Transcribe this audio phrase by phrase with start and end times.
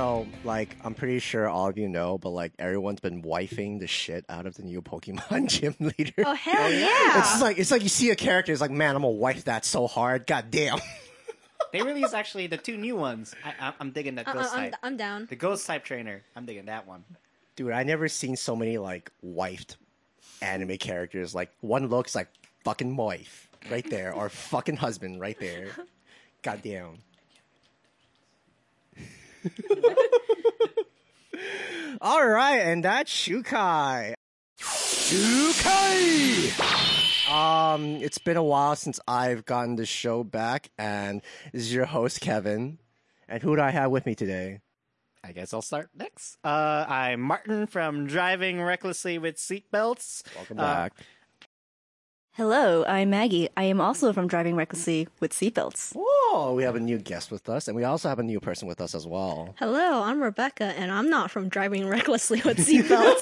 [0.00, 3.86] So, like, I'm pretty sure all of you know, but like, everyone's been wifing the
[3.86, 6.14] shit out of the new Pokemon gym leader.
[6.24, 7.18] Oh hell yeah!
[7.18, 9.44] It's just like it's like you see a character, it's like, man, I'm gonna wife
[9.44, 10.26] that so hard.
[10.26, 10.78] God damn.
[11.72, 13.32] They released actually the two new ones.
[13.44, 14.74] I, I, I'm digging that Uh, ghost I'm, type.
[14.82, 15.26] I'm down.
[15.28, 16.22] The ghost type trainer.
[16.34, 17.04] I'm digging that one.
[17.54, 19.76] Dude, I never seen so many like wifed
[20.42, 21.32] anime characters.
[21.32, 22.26] Like one looks like
[22.64, 25.68] fucking wife right there, or fucking husband right there.
[26.42, 26.98] God damn.
[32.00, 34.14] All right, and that's Shukai.
[34.60, 36.50] Shukai.
[37.30, 41.84] Um, it's been a while since I've gotten the show back, and this is your
[41.86, 42.78] host Kevin.
[43.28, 44.60] And who do I have with me today?
[45.22, 46.38] I guess I'll start next.
[46.42, 50.22] Uh, I'm Martin from Driving Recklessly with Seatbelts.
[50.34, 50.92] Welcome Uh, back.
[52.34, 53.48] Hello, I'm Maggie.
[53.56, 55.94] I am also from Driving Recklessly with Seatbelts.
[55.98, 58.68] Whoa, we have a new guest with us, and we also have a new person
[58.68, 59.54] with us as well.
[59.58, 63.20] Hello, I'm Rebecca, and I'm not from driving recklessly with seatbelts.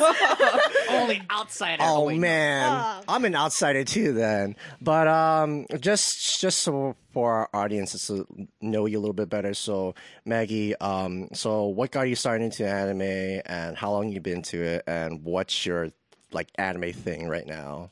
[0.90, 1.82] Only outsider.
[1.86, 3.02] Oh wait, man, Ah.
[3.08, 4.12] I'm an outsider too.
[4.12, 8.26] Then, but um, just just so for our audiences to
[8.60, 9.54] know you a little bit better.
[9.54, 9.94] So,
[10.26, 14.62] Maggie, um, so what got you started into anime, and how long you been to
[14.62, 15.88] it, and what's your
[16.30, 17.90] like anime thing right now?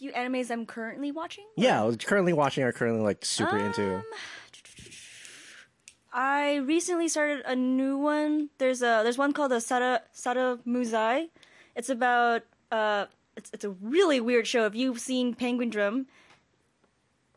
[0.00, 1.44] Few animes I'm currently watching.
[1.58, 3.96] Yeah, currently watching or currently like super into.
[3.96, 4.04] Um,
[6.10, 8.48] I recently started a new one.
[8.56, 11.28] There's a there's one called the Sada Sada Muzai.
[11.76, 14.64] It's about uh it's it's a really weird show.
[14.64, 16.06] If you've seen Penguindrum,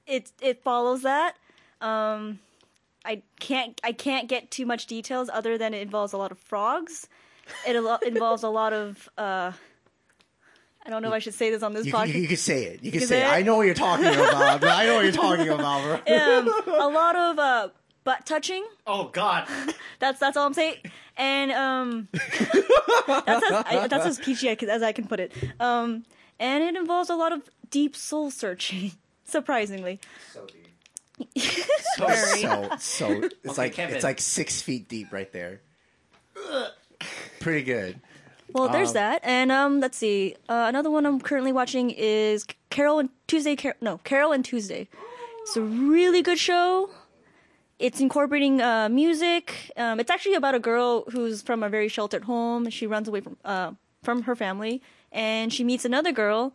[0.08, 1.36] it it follows that.
[1.82, 2.40] Um
[3.04, 6.40] I can't I can't get too much details other than it involves a lot of
[6.40, 7.10] frogs.
[7.68, 7.76] It
[8.08, 9.52] involves a lot of uh
[10.86, 12.14] I don't know if I should say this on this You, podcast.
[12.14, 12.84] you, you can say it.
[12.84, 13.26] You can can say it.
[13.26, 13.32] it?
[13.32, 14.60] I know what you're talking about.
[14.62, 14.70] bro.
[14.70, 16.16] I know what you're talking about, bro.
[16.18, 17.70] um, a lot of uh,
[18.04, 18.66] butt touching.
[18.86, 19.48] Oh God.
[20.00, 20.76] That's that's all I'm saying.
[21.16, 25.32] And um, that's as, I, that's as PG I can- as I can put it.
[25.62, 26.04] Um,
[26.40, 28.92] and it involves a lot of deep soul searching.
[29.24, 30.02] Surprisingly,
[30.34, 31.38] So deep.
[31.96, 33.96] so so it's like Kevin.
[33.96, 35.62] it's like six feet deep right there.
[37.40, 38.00] Pretty good.
[38.54, 39.22] Well, there's that.
[39.24, 40.36] And um, let's see.
[40.48, 43.56] Uh, another one I'm currently watching is Carol and Tuesday.
[43.56, 44.88] Car- no, Carol and Tuesday.
[45.42, 46.90] It's a really good show.
[47.80, 49.72] It's incorporating uh, music.
[49.76, 52.70] Um, it's actually about a girl who's from a very sheltered home.
[52.70, 53.72] She runs away from uh,
[54.04, 54.82] from her family,
[55.12, 56.54] and she meets another girl,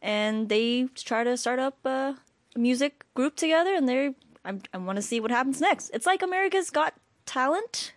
[0.00, 2.14] and they try to start up uh,
[2.54, 3.74] a music group together.
[3.74, 5.90] And they, I, I want to see what happens next.
[5.92, 6.94] It's like America's Got
[7.26, 7.92] Talent.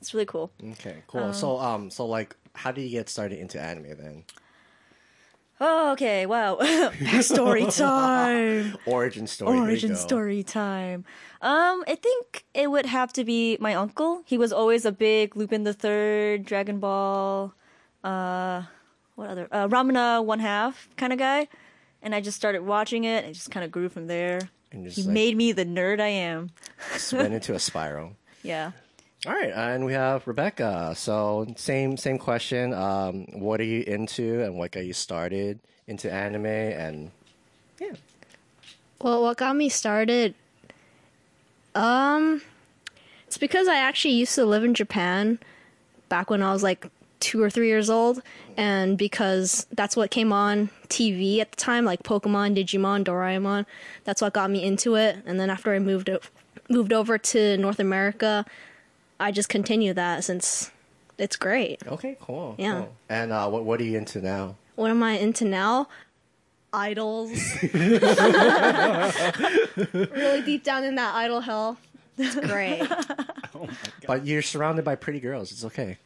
[0.00, 0.52] It's really cool.
[0.72, 1.32] Okay, cool.
[1.32, 4.24] so um, so like, how did you get started into anime then?
[5.60, 6.24] Oh, okay.
[6.26, 6.58] Wow.
[7.20, 8.76] story time.
[8.86, 9.58] Origin story.
[9.58, 11.04] Origin story time.
[11.42, 14.22] Um, I think it would have to be my uncle.
[14.24, 17.52] He was always a big Lupin the Third, Dragon Ball,
[18.04, 18.62] uh,
[19.16, 21.48] what other, uh, Ranma One Half kind of guy.
[22.02, 23.24] And I just started watching it.
[23.24, 24.40] and It just kind of grew from there.
[24.70, 26.50] And just He like, made me the nerd I am.
[26.92, 28.12] just went into a spiral.
[28.44, 28.70] Yeah.
[29.28, 30.94] All right, and we have Rebecca.
[30.96, 32.72] So same same question.
[32.72, 36.46] Um, what are you into, and what got you started into anime?
[36.46, 37.10] And
[37.78, 37.92] yeah,
[39.02, 40.34] well, what got me started?
[41.74, 42.40] Um,
[43.26, 45.38] it's because I actually used to live in Japan
[46.08, 46.86] back when I was like
[47.20, 48.22] two or three years old,
[48.56, 53.66] and because that's what came on TV at the time, like Pokemon, Digimon, Doraemon.
[54.04, 55.18] That's what got me into it.
[55.26, 56.08] And then after I moved
[56.70, 58.46] moved over to North America,
[59.20, 60.70] I just continue that since
[61.18, 61.82] it's great.
[61.86, 62.54] okay, cool.
[62.58, 62.80] Yeah.
[62.80, 62.94] cool.
[63.08, 64.56] And uh, what what are you into now?
[64.76, 65.88] What am I into now?
[66.72, 67.30] Idols.
[69.76, 71.78] really deep down in that idol hell.
[72.16, 72.82] It's great.
[74.06, 75.50] But you're surrounded by pretty girls.
[75.50, 75.96] It's okay.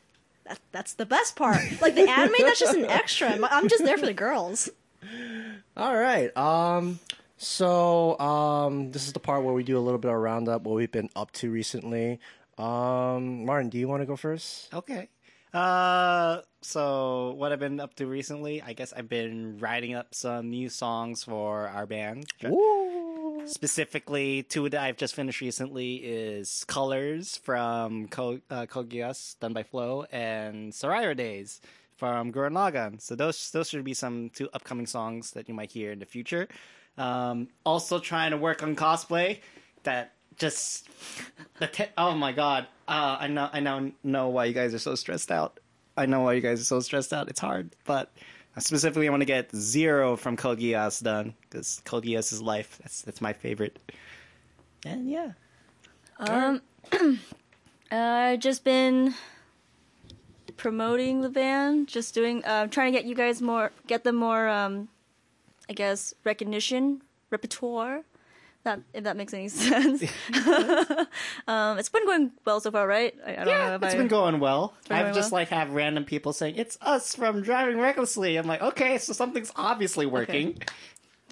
[0.45, 1.59] That, that's the best part.
[1.83, 3.29] Like the anime, that's just an extra.
[3.29, 4.71] I'm- I'm just there for the girls.
[5.77, 6.35] All right.
[6.37, 6.99] Um.
[7.37, 10.77] So um, this is the part where we do a little bit of roundup what
[10.77, 12.19] we've been up to recently.
[12.59, 14.73] Um, Martin, do you want to go first?
[14.75, 15.09] Okay.
[15.53, 18.63] Uh, so what I've been up to recently?
[18.63, 22.27] I guess I've been writing up some new songs for our band.
[22.45, 23.43] Ooh.
[23.45, 29.53] Specifically, two that I've just finished recently is "Colors" from Ko- uh, Code Geass, done
[29.53, 31.61] by FLOW, and "Sorairo Days"
[31.97, 33.01] from Gurren Lagann.
[33.01, 36.07] So those those should be some two upcoming songs that you might hear in the
[36.07, 36.49] future.
[36.97, 39.41] Um, also trying to work on cosplay.
[39.83, 40.13] That
[40.43, 40.89] just
[41.59, 42.67] the te- oh my god!
[42.87, 45.61] Uh, I know I now know why you guys are so stressed out.
[45.97, 47.29] I know why you guys are so stressed out.
[47.29, 48.13] It's hard, but
[48.59, 52.79] specifically, I want to get Zero from Code done because Code Geass is life.
[52.83, 53.79] That's that's my favorite.
[54.85, 55.33] And yeah,
[56.19, 56.61] Um,
[57.93, 59.15] Uh, just been
[60.57, 64.49] promoting the band, just doing, uh, trying to get you guys more, get them more,
[64.49, 64.89] um,
[65.69, 68.01] I guess, recognition, repertoire.
[68.65, 70.03] That if that makes any sense.
[71.49, 73.15] um, it's been going well so far, right?
[73.27, 74.75] I, I don't know Yeah, if it's I, been going well.
[74.89, 75.41] been I've going just well?
[75.41, 78.37] like have random people saying it's us from Driving Recklessly.
[78.37, 80.59] I'm like, okay, so something's obviously working.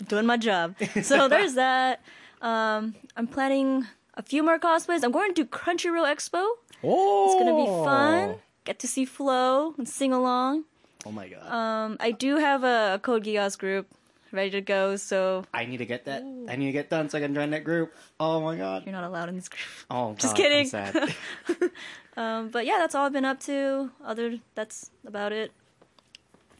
[0.09, 0.75] doing my job.
[1.03, 2.01] So there's that.
[2.43, 5.05] Um, I'm planning a few more cosplays.
[5.05, 6.45] I'm going to Crunchyroll Expo.
[6.83, 8.37] Oh, It's gonna be fun.
[8.65, 10.65] Get to see FLOW and sing along.
[11.07, 13.87] Oh my god, Um, I do have a, a Code Geass group
[14.33, 16.23] ready to go, so I need to get that.
[16.49, 17.95] I need to get done so I can join that group.
[18.19, 18.85] Oh my god.
[18.85, 19.61] you're not allowed in this group.
[19.91, 20.67] Oh, Just God, I'm kidding.
[20.69, 21.15] sad.
[22.17, 23.91] Um, but yeah, that's all I've been up to.
[24.05, 25.53] Other, that's about it.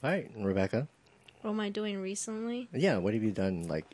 [0.03, 0.87] All right, Rebecca.
[1.43, 2.69] What am I doing recently?
[2.73, 3.85] Yeah, what have you done like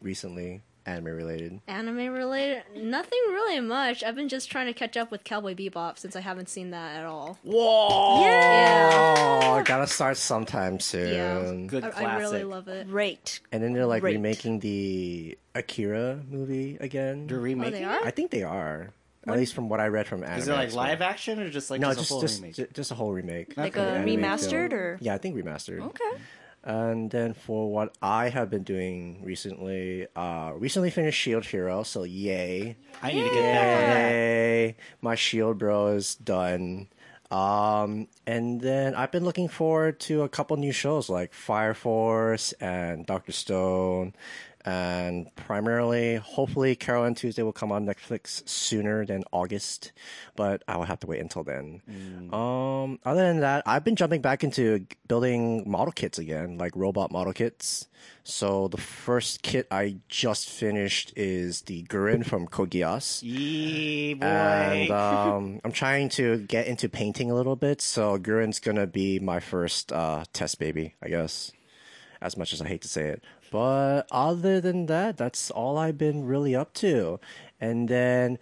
[0.00, 1.60] recently, anime related?
[1.66, 2.62] Anime related?
[2.76, 4.02] Nothing really much.
[4.02, 6.96] I've been just trying to catch up with Cowboy Bebop since I haven't seen that
[6.96, 7.38] at all.
[7.42, 8.22] Whoa!
[8.22, 8.90] Yeah.
[9.44, 11.14] Oh, gotta start sometime soon.
[11.14, 11.66] Yeah.
[11.66, 12.08] Good I, classic.
[12.08, 12.88] I really love it.
[12.88, 13.40] Great.
[13.52, 14.14] And then they're like Great.
[14.16, 17.26] remaking the Akira movie again.
[17.26, 17.74] They're remaking.
[17.74, 18.04] Oh, they are?
[18.04, 18.90] I think they are.
[19.24, 20.40] At least from what I read from anime.
[20.40, 22.54] Is it like live action or just like No, just, just a full just remake?
[22.56, 23.56] ju- just a whole remake.
[23.56, 23.96] Like Okay.
[24.00, 24.80] a remastered film.
[24.80, 25.80] or Yeah, I think remastered.
[25.80, 26.20] okay.
[26.64, 32.04] And then for what I have been doing recently, uh, recently finished Shield Hero, so
[32.04, 32.76] yay.
[33.02, 34.10] I need to get back on that.
[34.10, 34.76] Yay.
[35.00, 36.88] My Shield Bro is done.
[37.32, 42.52] Um, and then I've been looking forward to a couple new shows like Fire Force
[42.60, 44.14] and Doctor Stone.
[44.64, 49.92] And primarily, hopefully, Carol and Tuesday will come on Netflix sooner than August,
[50.36, 51.82] but I will have to wait until then.
[52.32, 57.10] Um, other than that, I've been jumping back into building model kits again, like robot
[57.10, 57.88] model kits.
[58.24, 63.20] So the first kit I just finished is the Gurren from Code Geass.
[63.22, 64.26] Yee, boy.
[64.26, 69.18] And um, I'm trying to get into painting a little bit, so Gurren's gonna be
[69.18, 71.50] my first uh, test baby, I guess.
[72.20, 75.98] As much as I hate to say it, but other than that, that's all I've
[75.98, 77.20] been really up to.
[77.60, 78.38] And then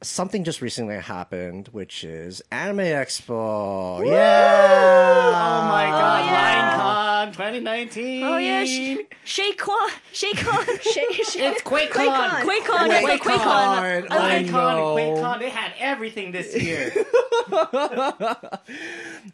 [0.00, 4.04] something just recently happened, which is Anime Expo.
[4.06, 5.24] Yeah!
[5.26, 7.26] oh my god, yeah.
[7.26, 8.24] LineCon 2019.
[8.24, 8.96] Oh yeah, sh-
[9.26, 11.90] Shaquan, Shaquan, It's QuakeCon.
[11.90, 14.08] QuakeCon, QuakeCon, it's like QuakeCon.
[14.08, 14.10] QuakeCon.
[14.10, 14.96] I LineCon know.
[14.96, 16.92] and QuakeCon, they had everything this year.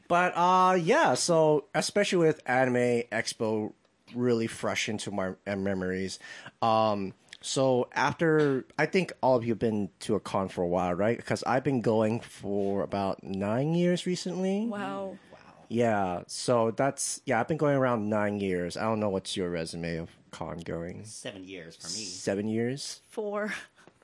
[0.09, 1.15] But uh, yeah.
[1.15, 3.73] So especially with Anime Expo,
[4.15, 6.19] really fresh into my memories.
[6.63, 10.67] Um, so after I think all of you have been to a con for a
[10.67, 11.17] while, right?
[11.17, 14.67] Because I've been going for about nine years recently.
[14.67, 15.19] Wow.
[15.31, 15.39] Wow.
[15.69, 16.23] Yeah.
[16.27, 17.39] So that's yeah.
[17.39, 18.79] I've been going around nine years.
[18.79, 21.05] I don't know what's your resume of con going.
[21.05, 22.05] Seven years for me.
[22.05, 23.03] Seven years.
[23.11, 23.53] Four,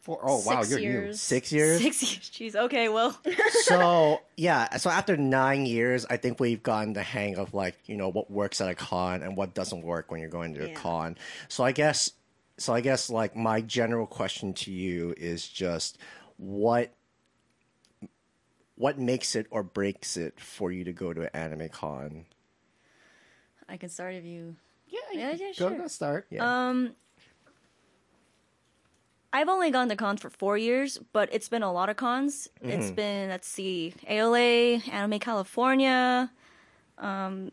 [0.03, 0.87] Four, oh wow, Six you're new.
[0.87, 1.21] years.
[1.21, 1.81] Six years.
[1.83, 2.31] six years.
[2.55, 2.59] Jeez.
[2.59, 2.89] Okay.
[2.89, 3.19] Well.
[3.65, 7.97] so yeah, so after nine years, I think we've gotten the hang of like you
[7.97, 10.69] know what works at a con and what doesn't work when you're going to a
[10.69, 10.75] Yeah.
[10.75, 11.19] con.
[11.49, 12.13] So I guess,
[12.57, 15.99] so I guess like my general question to you is just
[16.39, 16.93] what
[18.77, 22.25] what makes it or breaks it for you to go to an anime con?
[23.69, 24.57] I can start if you.
[24.89, 25.71] Yeah, Yeah, yeah, go, sure.
[25.79, 26.27] go start.
[26.31, 26.69] Yeah.
[26.71, 26.95] Um,
[29.33, 32.49] I've only gone to cons for four years, but it's been a lot of cons.
[32.63, 36.31] It's been let's see, ALA, Anime California,
[36.99, 37.53] um,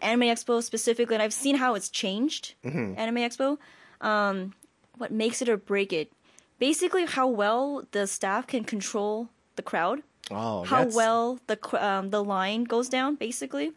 [0.00, 2.54] Anime Expo specifically, and I've seen how it's changed.
[2.96, 3.58] Anime Expo.
[4.00, 4.54] Um,
[4.96, 6.12] what makes it or break it?
[6.60, 12.10] Basically, how well the staff can control the crowd oh, how that's- well the um,
[12.10, 13.72] the line goes down, basically,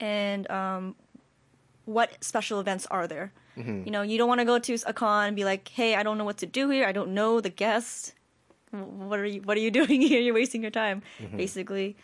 [0.00, 0.94] and um,
[1.84, 3.32] what special events are there.
[3.56, 3.84] Mm-hmm.
[3.84, 6.02] You know, you don't want to go to a con and be like, "Hey, I
[6.02, 6.86] don't know what to do here.
[6.86, 8.12] I don't know the guests.
[8.70, 10.20] What are you What are you doing here?
[10.20, 11.36] You're wasting your time." Mm-hmm.
[11.36, 11.96] Basically,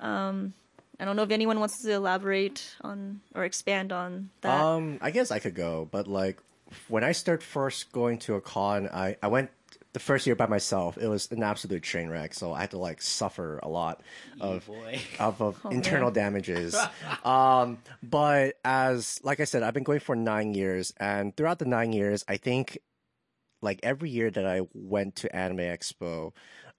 [0.00, 0.54] um,
[0.98, 4.60] I don't know if anyone wants to elaborate on or expand on that.
[4.60, 6.38] Um, I guess I could go, but like
[6.88, 9.50] when I start first going to a con, I I went
[9.94, 10.98] the first year by myself.
[10.98, 14.02] It was an absolute train wreck, so I had to like suffer a lot
[14.40, 14.68] of
[15.20, 16.76] of, of Oh, internal damages.
[17.24, 21.64] um, but as like I said, I've been going for nine years, and throughout the
[21.64, 22.78] nine years, I think
[23.62, 26.32] like every year that I went to Anime Expo,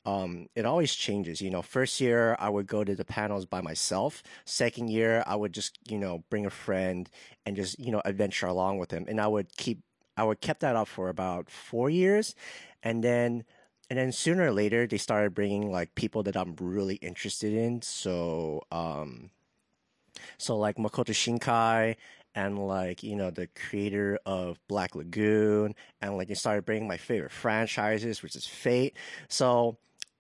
[0.06, 1.42] um, it always changes.
[1.42, 4.22] You know, first year I would go to the panels by myself.
[4.46, 7.10] Second year I would just you know bring a friend
[7.46, 9.80] and just you know adventure along with him, and I would keep
[10.18, 12.36] I would kept that up for about four years,
[12.86, 13.44] and then
[13.90, 17.82] and then sooner or later they started bringing like people that I'm really interested in.
[17.82, 19.32] So um,
[20.38, 21.96] so like Makoto Shinkai
[22.36, 26.98] and like you know the creator of Black Lagoon and like they started bringing my
[26.98, 28.96] favorite franchises, which is Fate.
[29.28, 29.78] So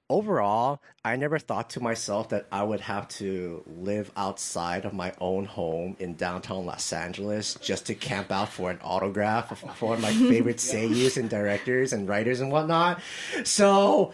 [0.09, 5.13] overall, I never thought to myself that I would have to live outside of my
[5.19, 9.97] own home in downtown Los Angeles just to camp out for an autograph for one
[9.97, 13.01] of my favorite seiyus and directors and writers and whatnot.
[13.43, 14.13] So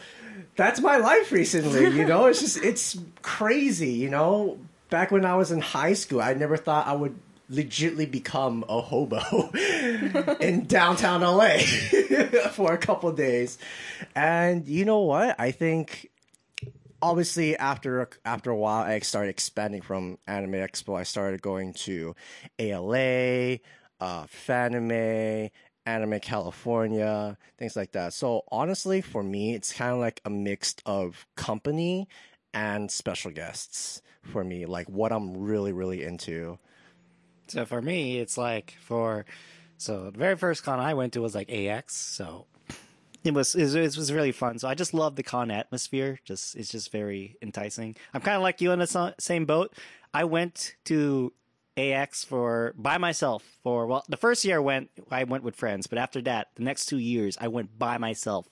[0.55, 2.25] that's my life recently, you know?
[2.31, 4.57] It's just, it's crazy, you know?
[4.89, 7.17] Back when I was in high school, I never thought I would
[7.51, 9.49] legitly become a hobo
[10.39, 11.57] in downtown LA
[12.53, 13.57] for a couple days.
[14.15, 15.35] And you know what?
[15.37, 16.09] I think
[17.01, 20.97] obviously after after a while I started expanding from Anime Expo.
[20.97, 22.15] I started going to
[22.59, 23.59] ALA,
[23.99, 25.51] uh, Fanime,
[25.85, 28.13] Anime California, things like that.
[28.13, 32.07] So honestly, for me, it's kind of like a mix of company
[32.53, 36.59] and special guests for me, like what I'm really really into.
[37.51, 39.25] So for me, it's like for
[39.77, 41.93] so the very first con I went to was like AX.
[41.95, 42.45] So
[43.25, 44.57] it was it was, really fun.
[44.57, 46.19] So I just love the con atmosphere.
[46.23, 47.97] Just it's just very enticing.
[48.13, 49.73] I'm kind of like you in the same boat.
[50.13, 51.33] I went to
[51.75, 55.87] AX for by myself for well the first year I went I went with friends,
[55.87, 58.47] but after that the next two years I went by myself.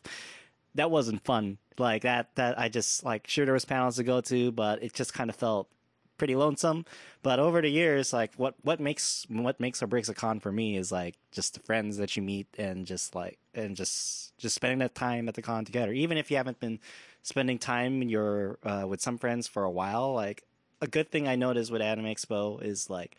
[0.76, 1.58] That wasn't fun.
[1.78, 4.94] Like that that I just like sure there was panels to go to, but it
[4.94, 5.70] just kind of felt
[6.20, 6.86] pretty lonesome.
[7.24, 10.52] But over the years, like what what makes what makes or breaks a con for
[10.52, 14.54] me is like just the friends that you meet and just like and just just
[14.54, 15.92] spending that time at the con together.
[15.92, 16.80] Even if you haven't been
[17.24, 20.44] spending time your uh, with some friends for a while, like
[20.82, 23.18] a good thing I noticed with Anime Expo is like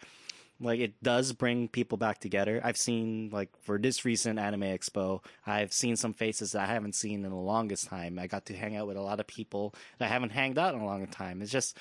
[0.61, 2.61] like it does bring people back together.
[2.63, 6.95] I've seen like for this recent Anime Expo, I've seen some faces that I haven't
[6.95, 8.19] seen in the longest time.
[8.19, 10.75] I got to hang out with a lot of people that I haven't hanged out
[10.75, 11.41] in a long time.
[11.41, 11.77] It's just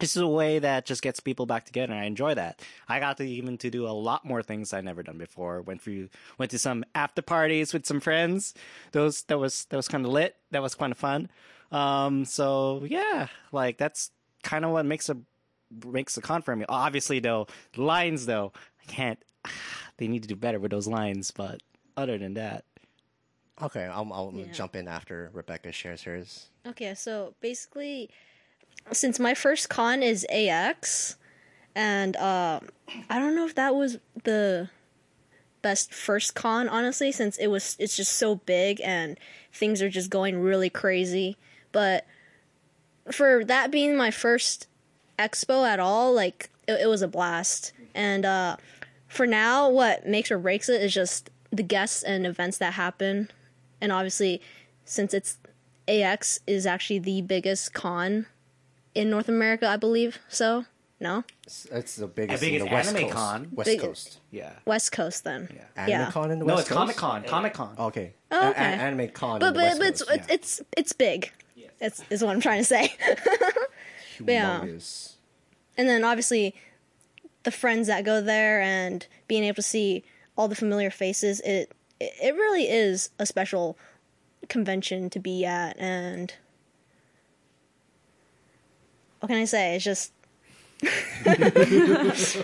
[0.00, 2.60] this is a way that just gets people back together and I enjoy that.
[2.88, 5.62] I got to even to do a lot more things I never done before.
[5.62, 8.54] Went through went to some after parties with some friends.
[8.92, 10.36] Those that was that was kind of lit.
[10.50, 11.28] That was kind of fun.
[11.70, 14.10] Um so yeah, like that's
[14.42, 15.16] kind of what makes a
[15.86, 16.64] makes a con for me.
[16.68, 18.52] Obviously though, lines though,
[18.82, 19.18] I can't
[19.98, 21.62] they need to do better with those lines, but
[21.96, 22.64] other than that,
[23.62, 24.46] Okay, I'll, I'll Yeah.
[24.52, 26.48] jump in after Rebecca shares hers.
[26.66, 28.08] Okay, so basically,
[28.92, 31.16] since my first con is AX,
[31.74, 32.60] and uh,
[33.08, 34.70] I don't know if that was the
[35.62, 39.18] best first con, honestly, since it was it's just so big and
[39.52, 41.36] things are just going really crazy.
[41.72, 42.06] But
[43.10, 44.66] for that being my first
[45.18, 47.72] expo at all, like it, it was a blast.
[47.94, 48.56] And uh,
[49.08, 53.30] for now, what makes or breaks it is just the guests and events that happen,
[53.80, 54.40] and obviously,
[54.84, 55.38] since it's
[55.88, 58.26] AX is actually the biggest con
[58.94, 60.18] in North America, I believe.
[60.28, 60.64] So,
[61.00, 61.24] no?
[61.44, 63.14] It's, it's the biggest, biggest in the West anime Coast.
[63.16, 63.48] con.
[63.52, 64.18] West Big- Coast.
[64.30, 64.52] yeah.
[64.66, 65.48] West Coast then.
[65.54, 65.64] Yeah.
[65.76, 66.10] Anime Yeah.
[66.10, 66.78] con in the West No, it's Coast?
[66.78, 67.22] Comic Con.
[67.24, 67.74] Comic Con.
[67.78, 68.14] Okay.
[68.30, 68.62] Oh, A- a- okay.
[68.62, 70.20] anime con But in the but, West but it's, Coast.
[70.20, 71.32] it's it's it's big.
[71.80, 72.92] It's is what I'm trying to say.
[74.26, 74.60] yeah.
[74.62, 76.54] And then obviously
[77.44, 80.04] the friends that go there and being able to see
[80.36, 83.78] all the familiar faces, it it it really is a special
[84.48, 86.34] convention to be at and
[89.20, 89.76] what can I say?
[89.76, 90.12] It's just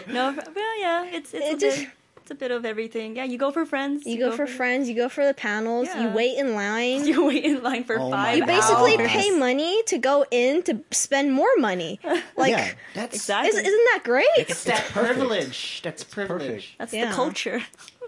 [0.09, 1.89] No, well, yeah, it's it's It a just- bit,
[2.23, 3.15] it's a bit of everything.
[3.17, 4.05] Yeah, you go for friends.
[4.05, 7.07] you go for friends, you go for the panels, you wait in line.
[7.11, 8.37] You wait in line for Oh my five.
[8.39, 9.09] You basically hours.
[9.11, 12.01] pay money to go in to spend more money.
[12.37, 13.49] Like, yeah, That's Exactly.
[13.51, 14.27] is, isn't that great?
[14.37, 15.81] It's that privilege.
[15.83, 16.75] That's privilege.
[16.79, 17.09] That's Yeah.
[17.09, 17.63] the culture.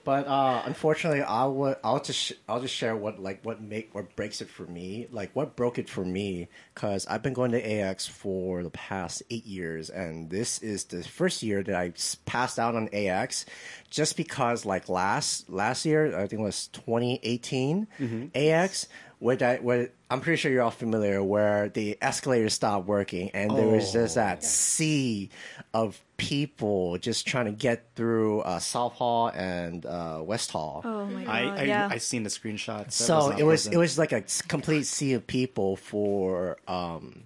[0.08, 1.76] But uh, unfortunately, I would.
[1.84, 2.18] I'll just.
[2.18, 5.06] Sh- I'll just share what like what make what breaks it for me.
[5.10, 9.22] Like what broke it for me because I've been going to AX for the past
[9.28, 11.92] eight years, and this is the first year that I
[12.24, 13.44] passed out on AX,
[13.90, 17.86] just because like last last year I think it was 2018
[18.34, 18.88] AX.
[19.20, 23.50] Where that, where I'm pretty sure you're all familiar, where the escalator stopped working, and
[23.50, 24.20] there was just Oh.
[24.20, 25.30] that sea
[25.74, 30.82] of people just trying to get through uh, South Hall and uh, West Hall.
[30.84, 31.30] Oh my god.
[31.34, 31.88] I, I yeah.
[31.90, 32.84] I seen the screenshots.
[32.84, 33.74] That so not it was pleasant.
[33.74, 37.24] it was like a s- complete sea of people for um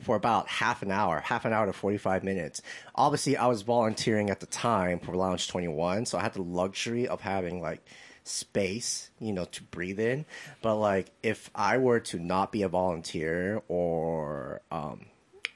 [0.00, 2.60] for about half an hour, half an hour to 45 minutes.
[2.94, 7.06] Obviously, I was volunteering at the time for Lounge 21, so I had the luxury
[7.06, 7.80] of having like
[8.24, 10.24] space, you know, to breathe in.
[10.62, 15.06] But like if I were to not be a volunteer or um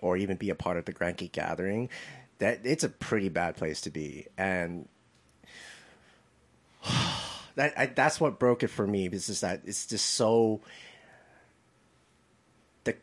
[0.01, 1.89] or even be a part of the Grand Geek Gathering,
[2.39, 4.27] that it's a pretty bad place to be.
[4.37, 4.89] And
[7.55, 9.07] that I, that's what broke it for me.
[9.07, 10.61] Is just that it's just so
[12.85, 12.95] the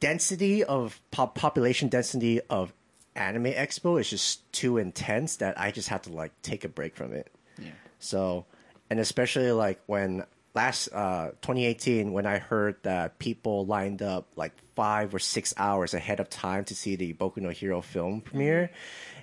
[0.00, 2.72] density of pop- population density of
[3.14, 6.94] Anime Expo is just too intense that I just had to like take a break
[6.94, 7.30] from it.
[7.58, 7.70] Yeah.
[7.98, 8.44] So,
[8.90, 10.24] and especially like when
[10.54, 15.94] last uh 2018 when I heard that people lined up like five or six hours
[15.94, 18.70] ahead of time to see the Boku no Hero film premiere.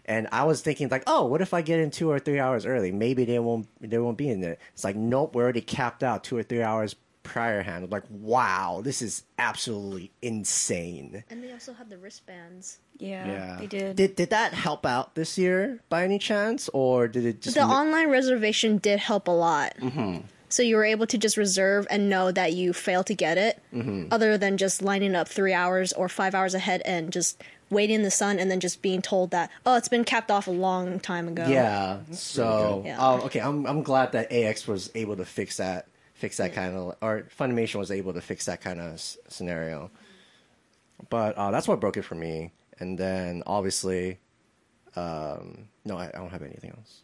[0.06, 2.66] And I was thinking like, oh, what if I get in two or three hours
[2.66, 2.92] early?
[2.92, 4.60] Maybe they won't they won't be in it.
[4.74, 7.84] It's like, nope, we're already capped out two or three hours prior hand.
[7.86, 11.24] I'm like, wow, this is absolutely insane.
[11.30, 12.80] And they also had the wristbands.
[13.00, 13.58] Yeah, Yeah.
[13.60, 13.96] they did.
[13.96, 17.64] Did did that help out this year by any chance, or did it just The
[17.64, 19.74] online reservation did help a lot.
[19.80, 20.26] Mm-hmm.
[20.50, 23.60] So you were able to just reserve and know that you failed to get it,
[23.74, 24.10] mm-hmm.
[24.12, 28.04] other than just lining up three hours or five hours ahead and just waiting in
[28.04, 31.00] the sun and then just being told that oh it's been capped off a long
[31.00, 31.48] time ago.
[31.48, 32.02] Yeah.
[32.12, 32.98] So, Yeah.
[33.00, 35.88] oh, okay, I'm I'm glad that AX was able to fix that,
[36.24, 39.92] fix that kind of, or Funimation was able to fix that kind of s- scenario.
[41.10, 42.54] But uh, that's what broke it for me.
[42.80, 44.20] And then obviously,
[44.96, 47.02] um, no, I, I don't have anything else.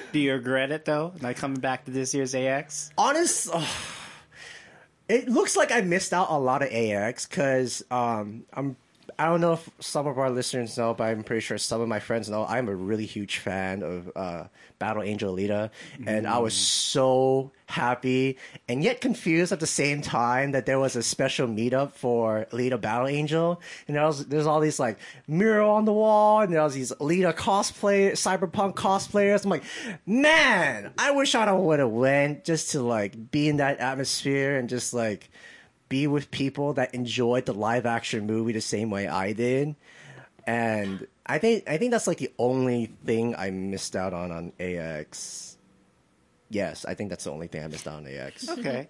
[0.12, 1.12] Do you regret it though?
[1.20, 2.90] Not coming back to this year's AX?
[2.96, 3.68] honest ugh.
[5.10, 8.76] it looks like i missed out a lot of ax because um i'm
[9.20, 11.88] i don't know if some of our listeners know but i'm pretty sure some of
[11.88, 12.46] my friends know.
[12.46, 14.44] I'm a really huge fan of uh
[14.78, 15.70] battle angel alita
[16.06, 18.36] and i was so happy
[18.68, 22.80] and yet confused at the same time that there was a special meetup for alita
[22.80, 23.60] battle angel.
[23.86, 24.98] And there was there's all these like
[25.28, 29.44] mural on the wall and there was these alita cosplay cyberpunk cosplayers.
[29.44, 29.64] I'm like
[30.06, 34.68] man i wish i would have went just to like be in that atmosphere and
[34.68, 35.30] just like
[35.90, 39.74] be with people that enjoyed the live action movie the same way i did
[40.46, 44.52] and i think i think that's like the only thing i missed out on on
[44.58, 45.58] ax
[46.48, 48.88] yes i think that's the only thing i missed out on ax Okay.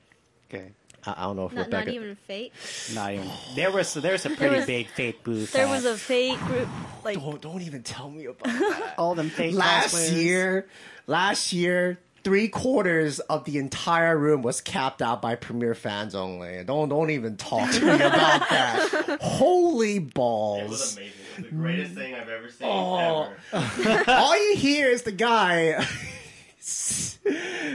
[0.53, 0.71] Okay.
[1.07, 2.53] I, I don't know if Not, not rebecca even fate.
[2.95, 3.27] Not even.
[3.55, 5.51] There was there was a pretty was- big fate booth.
[5.53, 6.69] There was a fate group
[7.05, 10.23] like don't, don't even tell me about that all them fate last cosplayers.
[10.23, 10.69] year
[11.07, 16.63] last year three quarters of the entire room was capped out by premiere fans only
[16.65, 20.63] don't don't even talk to me about that holy balls!
[20.63, 21.13] It was amazing.
[21.13, 23.31] It was the greatest thing I've ever seen Oh.
[23.53, 24.05] ever.
[24.11, 25.85] all you hear is the guy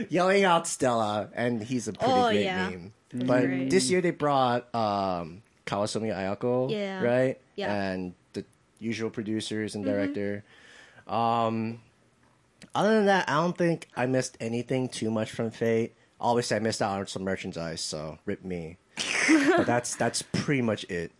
[0.10, 2.70] yelling out Stella, and he's a pretty Oh, great yeah.
[2.70, 2.94] meme.
[3.14, 3.70] But great.
[3.70, 7.02] this year they brought um, Kawasumi Ayako, Yeah.
[7.02, 7.40] right?
[7.56, 7.68] Yeah.
[7.70, 7.76] Mm-hmm.
[7.94, 8.46] And the
[8.80, 10.44] usual producers and director.
[11.08, 11.80] Um,
[12.74, 15.94] other than that, I don't think I missed anything too much from Fate.
[16.20, 18.78] Obviously, I missed out on some merchandise, so rip me.
[19.28, 21.12] but that's that's pretty much it,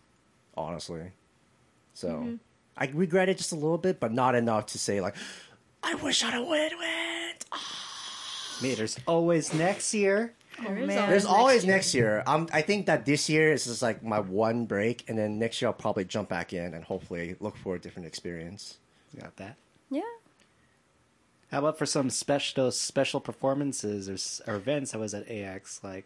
[0.56, 1.12] honestly.
[1.94, 2.34] So Mm-hmm.
[2.78, 5.14] I regret it just a little bit, but not enough to say like,
[5.82, 6.74] I wish I'd have went.
[6.78, 7.44] went.
[8.62, 10.34] Me, there's always next year.
[10.62, 11.08] There is man.
[11.08, 11.74] There's next always year.
[11.74, 12.22] next year.
[12.26, 15.60] Um, I think that this year is just like my one break, and then next
[15.62, 18.78] year I'll probably jump back in and hopefully look for a different experience.
[19.18, 19.56] Got that.
[19.90, 20.00] yeah.
[21.56, 24.10] How about for some special special performances
[24.46, 25.80] or, or events I was at AX?
[25.82, 26.04] Like,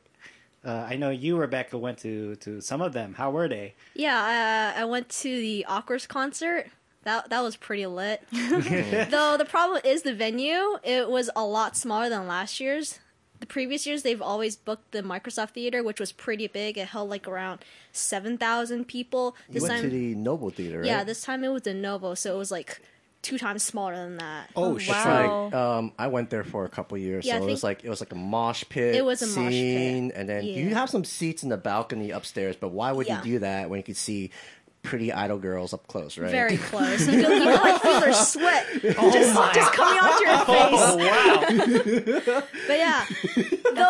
[0.64, 3.14] uh, I know you, Rebecca, went to to some of them.
[3.14, 3.74] How were they?
[3.94, 6.68] Yeah, uh, I went to the Awkward concert.
[7.02, 8.22] That that was pretty lit.
[8.30, 10.78] Though the problem is the venue.
[10.84, 13.00] It was a lot smaller than last year's.
[13.40, 16.78] The previous years they've always booked the Microsoft Theater, which was pretty big.
[16.78, 19.34] It held like around seven thousand people.
[19.48, 20.86] You This went time, to the Novo Theater, right?
[20.86, 22.80] yeah, this time it was the Novo, so it was like
[23.22, 24.50] two times smaller than that.
[24.56, 24.94] Oh, Oh, shit!
[24.94, 25.44] wow.
[25.44, 27.64] Like, um, I went there for a couple years, Yeah, I so it was think-
[27.64, 28.94] like it was like a mosh pit.
[28.94, 29.52] It was a mosh pit.
[29.52, 30.74] scene, and then you Yeah.
[30.78, 32.56] have some seats in the balcony upstairs.
[32.56, 33.18] But why would Yeah.
[33.18, 34.30] you do that when you could see
[34.82, 36.30] pretty idol girls up close, right?
[36.30, 37.00] Very close.
[37.06, 38.66] You can, you can like feel their sweat
[38.98, 40.80] Oh just, just coming onto your face.
[40.82, 42.42] Oh wow!
[42.66, 43.04] But yeah,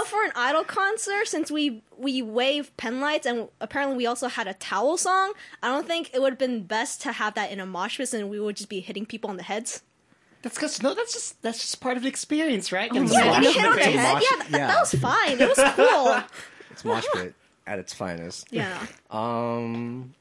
[0.00, 4.28] though for an idol concert, since we we wave pen lights and apparently we also
[4.28, 5.32] had a towel song,
[5.62, 8.12] I don't think it would have been best to have that in a mosh pit
[8.14, 9.82] and we would just be hitting people on the heads.
[10.42, 12.90] that's because no, that's just that's just part of the experience, right?
[12.92, 14.14] Getting Yeah, slashed you hit on the head.
[14.14, 14.66] mosh- Yeah, that, yeah.
[14.68, 15.40] that was fine.
[15.40, 16.22] It was cool.
[16.70, 17.34] It's mosh pit
[17.66, 18.46] at its finest.
[18.50, 18.86] Yeah.
[19.10, 20.14] Um,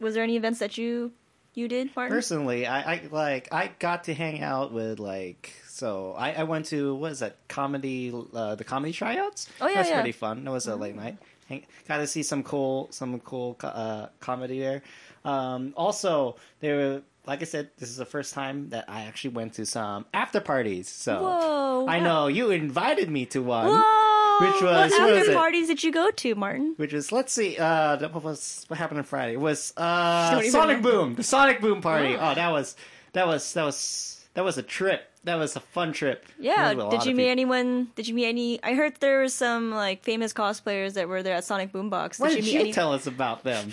[0.00, 1.12] Was there any events that you
[1.54, 2.14] you did, Martin?
[2.14, 6.66] Personally, I, I like I got to hang out with like so I, I went
[6.66, 9.48] to what is that comedy uh, the comedy tryouts.
[9.60, 9.96] Oh, yeah, that's yeah.
[9.96, 10.46] pretty fun.
[10.46, 11.18] It was a late night.
[11.48, 14.82] Hang, got to see some cool some cool uh, comedy there.
[15.24, 19.34] Um, also, there were like I said, this is the first time that I actually
[19.34, 20.88] went to some after parties.
[20.88, 22.04] So Whoa, I wow.
[22.04, 23.66] know you invited me to one.
[23.66, 23.97] Whoa!
[24.40, 25.34] Which was- what what was after it?
[25.36, 26.74] parties did you go to, Martin?
[26.76, 29.34] Which is let's see, uh, what was what happened on Friday?
[29.34, 30.82] It was uh, Sonic.
[30.82, 32.14] Boom, the Sonic Boom party.
[32.14, 32.76] Oh, that was
[33.12, 35.02] that was that was that was a trip.
[35.24, 36.24] That was a fun trip.
[36.38, 36.70] Yeah.
[36.70, 37.30] With a lot Did you meet people.
[37.32, 37.88] anyone?
[37.96, 38.62] Did you meet any?
[38.62, 42.12] I heard there was some like famous cosplayers that were there at Sonic Boombox.
[42.16, 42.72] Did Why you did meet you any?
[42.72, 43.72] tell us about them?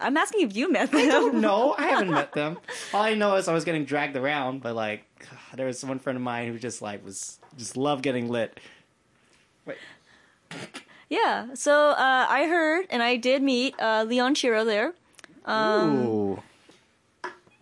[0.00, 1.00] I'm asking if you met them.
[1.00, 1.74] I don't know.
[1.78, 2.58] I haven't met them.
[2.94, 5.04] All I know is I was getting dragged around by like
[5.54, 8.58] there was one friend of mine who just like was just loved getting lit.
[9.64, 9.76] Wait,
[11.08, 11.54] Yeah.
[11.54, 14.94] So uh, I heard and I did meet uh, Leon Chiro there.
[15.44, 16.42] Um, ooh,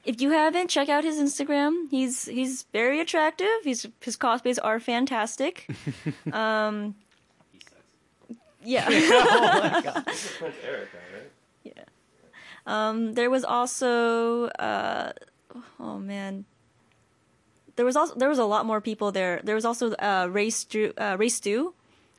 [0.05, 1.89] If you haven't, check out his Instagram.
[1.91, 3.49] He's he's very attractive.
[3.63, 5.69] He's his cosplays are fantastic.
[6.33, 6.95] um,
[8.65, 8.85] yeah.
[10.05, 11.31] Prince Erica, right?
[12.67, 15.13] Um, there was also uh,
[15.79, 16.47] oh man,
[17.77, 19.41] there was also there was a lot more people there.
[19.45, 21.75] There was also uh, Ray Stu, uh, Ray Stew,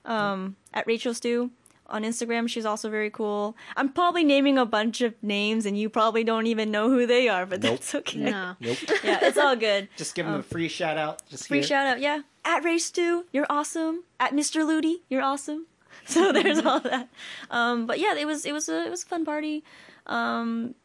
[0.06, 1.52] um, at Rachel Stew
[1.88, 2.50] on Instagram.
[2.50, 3.56] She's also very cool.
[3.76, 7.28] I'm probably naming a bunch of names, and you probably don't even know who they
[7.28, 8.20] are, but that's okay.
[8.20, 8.56] No.
[8.62, 8.78] nope.
[9.04, 9.89] Yeah, it's all good.
[9.98, 11.22] Just give him a free shout out.
[11.30, 11.68] Just Free here.
[11.68, 12.22] shout out, yeah.
[12.44, 14.04] At Ray Stew, you're awesome.
[14.20, 14.65] At Mr.
[14.65, 15.68] Ludi, you're awesome.
[16.08, 17.10] So there's all that.
[17.50, 19.63] Um, but yeah, it was it was a it was a fun party.
[20.06, 20.76] Um,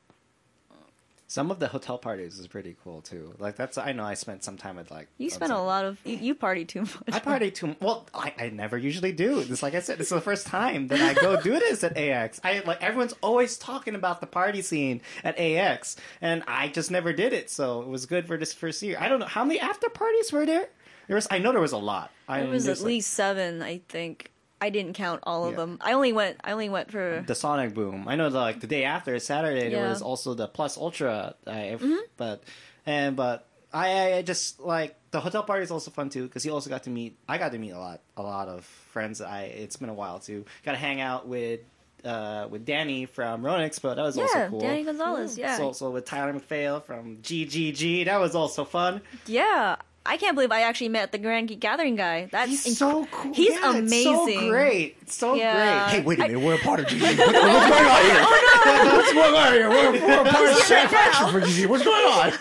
[1.30, 3.32] Some of the hotel parties is pretty cool too.
[3.38, 5.96] Like that's I know I spent some time with like you spent a lot of
[6.04, 6.90] you, you party too much.
[7.12, 7.76] I party too.
[7.80, 9.44] Well, I, I never usually do.
[9.44, 11.96] This, like I said, this is the first time that I go do this at
[11.96, 12.40] AX.
[12.42, 17.12] I like everyone's always talking about the party scene at AX, and I just never
[17.12, 17.48] did it.
[17.48, 18.96] So it was good for this first year.
[18.98, 20.68] I don't know how many after parties were there.
[21.06, 21.28] There was.
[21.30, 22.10] I know there was a lot.
[22.26, 24.32] I It was at like, least seven, I think.
[24.60, 25.56] I didn't count all of Yeah.
[25.56, 25.78] them.
[25.80, 26.36] I only went.
[26.44, 27.24] I only went for.
[27.26, 28.06] the Sonic Boom.
[28.08, 31.34] I know like the day after Saturday there was also the Plus Ultra.
[31.46, 31.94] I, Mm-hmm.
[32.16, 32.42] but
[32.86, 36.52] and but I, I just like the hotel party is also fun too because you
[36.52, 37.16] also got to meet.
[37.28, 39.20] I got to meet a lot a lot of friends.
[39.20, 40.44] I it's been a while too.
[40.64, 41.60] Got to hang out with
[42.04, 43.94] uh with Danny from Rona Expo.
[43.94, 44.60] That was also yeah, cool.
[44.60, 45.36] Danny Gonzalez.
[45.38, 48.06] Yeah, So also with Tyler McPhail from GGG.
[48.06, 49.02] That was also fun.
[49.26, 49.76] yeah.
[50.10, 52.28] I can't believe I actually met the Grand Geek Gathering guy.
[52.32, 53.32] That's He's inc- so cool.
[53.32, 54.48] He's Yeah, it's so amazing.
[54.50, 54.96] great.
[55.02, 55.52] It's so Yeah.
[55.88, 55.96] great.
[56.00, 56.40] Hey, wait a minute.
[56.40, 57.00] We're a part of GG.
[57.00, 58.92] What- What's going on here?
[58.96, 59.68] What's going on here?
[59.70, 61.66] We're, we're a part of the manufacturer for GG.
[61.68, 62.32] What's going on?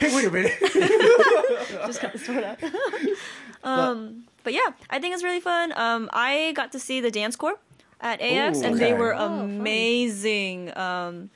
[0.00, 0.52] Hey, wait a minute.
[1.86, 2.58] just cut the sword out.
[3.64, 5.72] um, but yeah, I think it's really fun.
[5.78, 7.58] Um, I got to see the dance corps
[8.00, 9.40] at AX, Ooh, and they were Oh, fun.
[9.60, 10.76] amazing.
[10.76, 11.30] Um,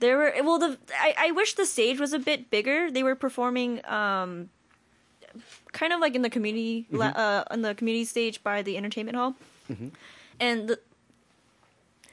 [0.00, 2.90] there were well, the I, I wish the stage was a bit bigger.
[2.90, 4.50] They were performing um,
[5.72, 9.16] kind of like in the community la- uh, on the community stage by the entertainment
[9.16, 9.34] hall,
[10.40, 10.78] and the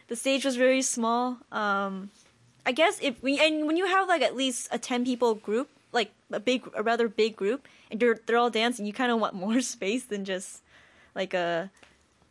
[0.07, 1.37] the stage was very small.
[1.51, 2.09] Um,
[2.65, 5.69] I guess if we and when you have like at least a ten people group,
[5.91, 9.19] like a big, a rather big group, and they're they're all dancing, you kind of
[9.19, 10.61] want more space than just
[11.15, 11.69] like a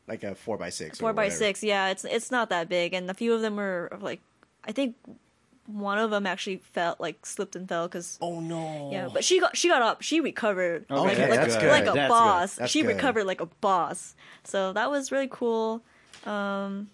[0.07, 0.99] Like a four by six.
[0.99, 3.91] Four by six, Yeah, it's it's not that big, and a few of them were
[4.01, 4.21] like,
[4.65, 4.97] I think
[5.69, 8.19] one of them actually felt like slipped and fell because.
[8.21, 8.89] Oh no.
[8.91, 10.03] Yeah, but she got she got up.
[10.03, 11.71] She recovered Okay, like, Okay, like, that's a, good.
[11.71, 12.55] like a That's boss.
[12.55, 12.89] That's she good.
[12.89, 14.17] recovered like a boss.
[14.45, 15.83] So that was really cool.
[16.25, 16.89] Um,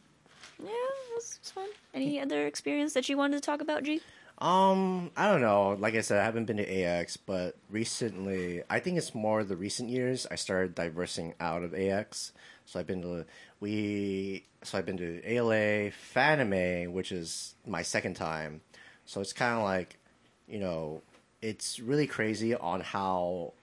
[0.63, 1.69] yeah, it was, it was fun.
[1.95, 4.01] Any other experience that you wanted to talk about, G?
[4.39, 5.77] Um, I don't know.
[5.79, 9.57] Like I said, I haven't been to AX, but recently, I think it's more the
[9.57, 12.33] recent years I started diversing out of AX.
[12.67, 13.27] So I've been to
[13.65, 14.45] we.
[14.63, 18.61] So I've been to ALA, Fanime, which is my second time.
[19.07, 19.99] So it's kind of like,
[20.47, 21.01] you know,
[21.41, 23.55] it's really crazy on how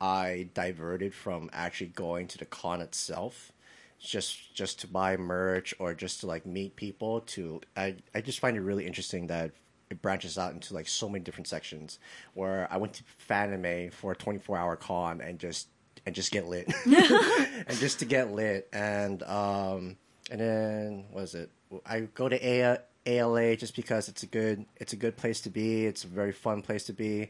[0.00, 3.52] I diverted from actually going to the con itself
[3.98, 8.40] just just to buy merch or just to like meet people to I, I just
[8.40, 9.52] find it really interesting that
[9.88, 11.98] it branches out into like so many different sections
[12.34, 15.68] where I went to Fanime for a 24 hour con and just
[16.06, 19.96] and just get lit and just to get lit and um
[20.30, 21.50] and then what is it
[21.84, 25.50] I go to A- ALA just because it's a good it's a good place to
[25.50, 27.28] be it's a very fun place to be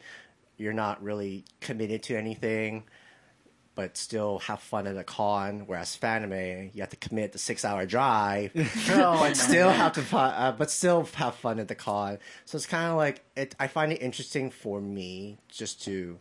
[0.58, 2.84] you're not really committed to anything
[3.76, 5.64] but still have fun at a con.
[5.66, 8.50] Whereas Fanime, you have to commit the six hour drive,
[8.88, 12.18] but still have to fun, uh, but still have fun at the con.
[12.46, 13.54] So it's kind of like it.
[13.60, 16.18] I find it interesting for me just to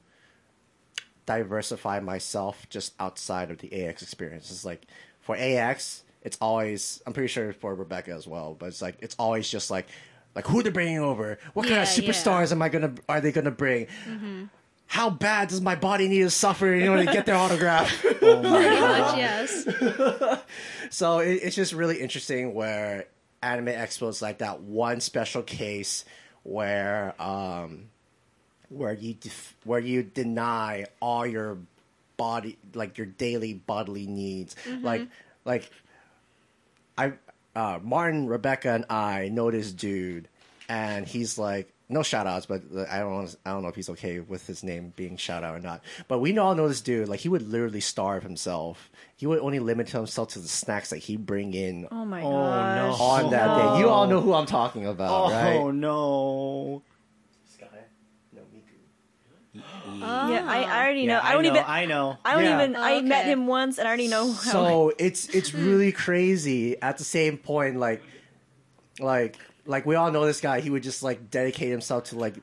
[1.25, 4.51] diversify myself just outside of the AX experience.
[4.51, 4.85] It's like
[5.21, 7.01] for AX, it's always.
[7.05, 9.87] I'm pretty sure for Rebecca as well, but it's like it's always just like.
[10.35, 11.39] Like who they're bringing over?
[11.53, 12.11] What kind of Yeah, yeah.
[12.11, 12.93] superstars am I gonna?
[13.07, 13.87] Are they gonna bring?
[14.85, 17.89] How bad does my body need to suffer in order to get their autograph?
[18.21, 18.99] Oh my Pretty god.
[18.99, 20.41] much, yes.
[20.89, 23.05] So it, it's just really interesting where
[23.41, 26.03] Anime Expo is like that one special case
[26.43, 27.89] where um,
[28.69, 31.57] where you def- where you deny all your
[32.17, 34.55] body like your daily bodily needs.
[34.81, 35.07] Like
[35.43, 35.69] like
[36.97, 37.13] I
[37.55, 40.27] uh, Martin Rebecca and I know this dude
[40.67, 43.89] and he's like no shout outs but I don't want I don't know if he's
[43.91, 45.81] okay with his name being shout out or not.
[46.07, 48.89] But we all know this dude like he would literally starve himself.
[49.17, 52.31] He would only limit himself to the snacks that he bring in Oh my Oh,
[52.31, 52.75] gosh.
[52.99, 53.05] no.
[53.05, 53.79] on that day.
[53.79, 55.53] You all know who I'm talking about Oh right?
[55.53, 55.71] no.
[55.71, 56.81] No,
[59.55, 59.99] Miku.
[59.99, 60.81] Yeah, I, I ah.
[60.81, 61.13] already know.
[61.13, 61.63] Yeah, I don't even.
[61.65, 62.17] I know.
[62.25, 62.61] I don't Yeah.
[62.61, 62.75] even.
[62.75, 64.31] I met him once, and I already know.
[64.31, 65.65] How so it's it's hmm.
[65.65, 68.01] really crazy at the same point like
[68.99, 72.35] like like we all know this guy he would just like dedicate himself to like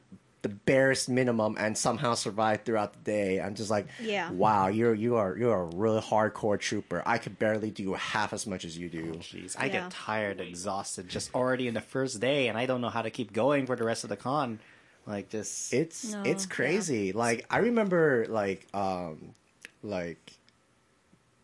[0.43, 4.31] the barest minimum and somehow survive throughout the day i'm just like Yeah.
[4.33, 8.45] wow you're you are you're a really hardcore trooper i could barely do half as
[8.45, 9.73] much as you do oh, Jeez, I Yeah.
[9.73, 13.11] get tired, exhausted, just already in the first day, and I don't know how to
[13.11, 14.59] keep going for the rest of the con.
[15.07, 16.55] Like just it's No, it's yeah.
[16.55, 17.13] crazy.
[17.13, 19.35] Like i remember like um
[19.83, 20.33] like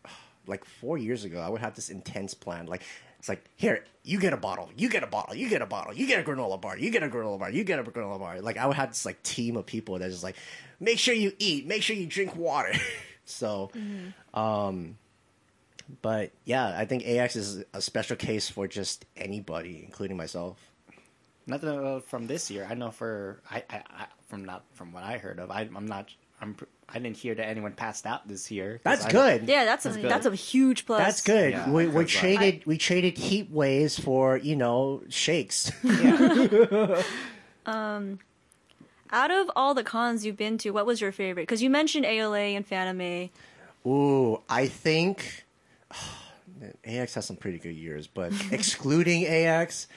[0.47, 2.65] like four years ago i would have this intense plan.
[2.67, 2.83] Like
[3.19, 4.69] it's like here you get a bottle.
[4.77, 5.35] You get a bottle.
[5.35, 5.93] You get a bottle.
[5.93, 6.77] You get a granola bar.
[6.77, 7.51] You get a granola bar.
[7.51, 8.39] You get a granola bar.
[8.41, 10.35] Like i would have this like team of people that just like
[10.79, 11.67] make sure you eat.
[11.67, 12.73] Make sure you drink water.
[13.25, 13.69] So
[14.33, 14.97] um
[16.01, 20.68] but yeah i think ax is a special case for just anybody including myself
[21.49, 22.67] Nothing from this year.
[22.69, 25.51] I know for I, I, I from not from what I heard of.
[25.51, 26.13] I, I'm not.
[26.41, 26.55] I'm.
[26.87, 28.81] I didn't hear that anyone passed out this year.
[28.83, 30.09] that's I- good Yeah, that's a good.
[30.09, 30.99] that's a huge plus.
[30.99, 31.51] That's good.
[31.51, 35.71] Yeah, we we because, traded we traded heat waves for you know shakes.
[35.83, 37.03] Yeah.
[37.65, 38.19] Um,
[39.11, 41.43] out of all the cons you've been to, what was your favorite?
[41.43, 43.29] Because you mentioned ALA and Fanime.
[43.85, 45.45] Ooh, I think
[46.85, 49.87] AX has some pretty good years, but excluding AX,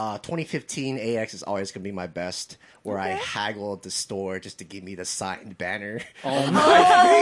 [0.00, 2.56] uh, 2015 AX is always gonna be my best.
[2.82, 3.18] Where I Okay.
[3.22, 6.00] haggled the store just to give me the signed banner.
[6.24, 6.62] Oh my!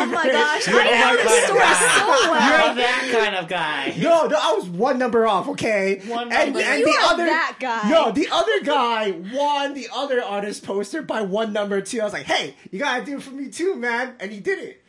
[0.00, 1.98] Oh my gosh, You're I know that this kind of guy.
[1.98, 2.66] so well.
[2.66, 3.94] You're that kind of guy.
[3.98, 5.48] No, no, I was one number off.
[5.48, 6.60] Okay, One and, number.
[6.60, 7.90] and You the are other that guy.
[7.90, 12.00] No, the other guy won the other artist poster by one number too.
[12.00, 14.60] I was like, hey, you gotta do it for me too, man, and he did
[14.60, 14.84] it.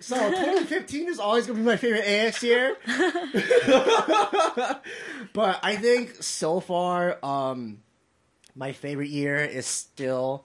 [0.00, 2.76] So 2015 is always gonna be my favorite AX year.
[5.32, 7.78] but I think so far, um,
[8.54, 10.44] my favorite year is still,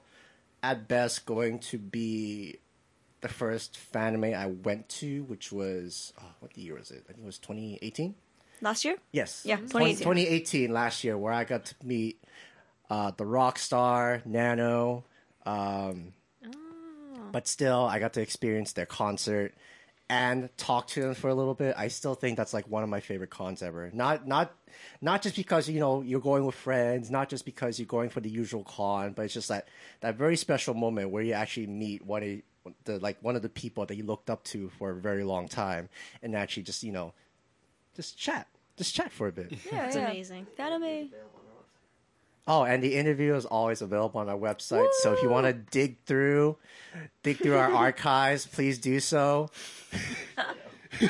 [0.64, 2.58] at best, going to be
[3.22, 7.06] the first fanime I went to, which was oh, what year was it?
[7.10, 8.16] I think it was 2018.
[8.62, 8.98] Last year?
[9.12, 9.42] Yes.
[9.46, 9.98] Yeah, 2018.
[9.98, 10.68] 2018.
[10.68, 12.24] 2018 last year, where I got to meet
[12.90, 15.04] uh, the rock star Nano.
[15.46, 16.14] Um,
[17.32, 19.54] But still, I got to experience their concert
[20.10, 21.74] and talk to them for a little bit.
[21.78, 23.90] I still think that's like one of my favorite cons ever.
[23.94, 24.54] Not not
[25.00, 28.20] not just because you know you're going with friends, not just because you're going for
[28.20, 29.68] the usual con, but it's just that
[30.02, 33.50] that very special moment where you actually meet one of the like one of the
[33.50, 35.88] people that you looked up to for a very long time,
[36.22, 37.14] and actually just you know
[37.96, 39.54] just chat, just chat for a bit.
[39.72, 40.10] Yeah, It's yeah.
[40.10, 40.46] amazing.
[40.60, 41.10] Fanime.
[42.48, 44.90] Oh, and the interview is always available on our website.
[45.02, 46.58] So if you want to dig through,
[47.24, 49.50] dig through our archives, please do so.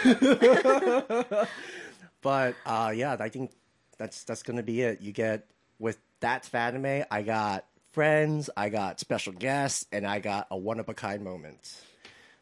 [2.22, 3.52] but uh, yeah, I think
[3.98, 5.02] that's that's gonna be it.
[5.02, 5.48] You get
[5.80, 10.80] with that anime, I got friends, I got special guests, and I got a one
[10.80, 11.82] of a kind moment.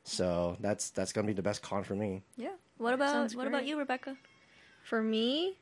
[0.04, 2.24] So that's that's gonna be the best con for me.
[2.38, 2.54] Yeah.
[2.78, 4.18] What about Sounds what about you, Rebecca?
[4.84, 5.58] For me,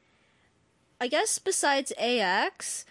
[1.02, 2.86] I guess besides AX,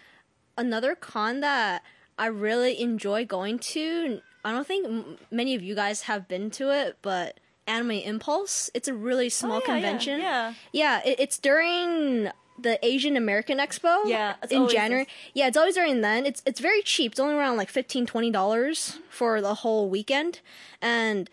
[0.56, 1.82] another con that
[2.18, 6.50] I really enjoy going to, I don't think m- many of you guys have been
[6.52, 8.70] to it, but Anime Impulse.
[8.74, 10.20] It's a really oh, small Oh, yeah, yeah, convention.
[10.20, 10.54] yeah.
[10.72, 14.02] Yeah, it, it's during the Asian American Expo.
[14.06, 15.04] Yeah, it's in January.
[15.04, 15.12] this.
[15.34, 16.24] Yeah, it's always during then.
[16.24, 17.12] It's it's very cheap.
[17.12, 20.40] It's only around like 15 dollars for the whole weekend,
[20.80, 21.28] and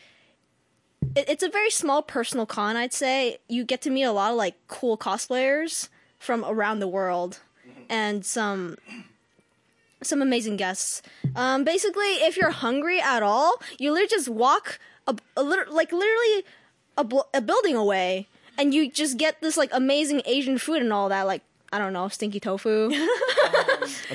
[1.16, 2.76] it, it's a very small personal con.
[2.76, 5.88] I'd say you get to meet a lot of like cool cosplayers
[6.20, 7.84] from around the world, mm-hmm.
[7.90, 8.76] and some
[10.06, 11.02] some amazing guests.
[11.36, 15.92] Um, basically, if you're hungry at all, you literally just walk a, a lit- like
[15.92, 16.44] literally
[16.98, 20.92] a, bl- a building away, and you just get this like amazing Asian food and
[20.94, 21.24] all that.
[21.24, 22.92] Like I don't know, stinky tofu.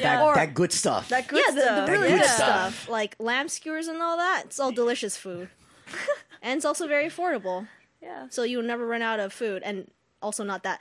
[0.00, 1.08] That Or- that good stuff.
[1.08, 1.86] That good yeah, the, stuff.
[1.86, 2.74] the really good good stuff.
[2.74, 4.44] stuff, like lamb skewers and all that.
[4.46, 5.48] It's all delicious food,
[6.42, 7.66] and it's also very affordable.
[8.02, 8.26] Yeah.
[8.30, 9.90] So you'll never run out of food, and
[10.22, 10.80] also not that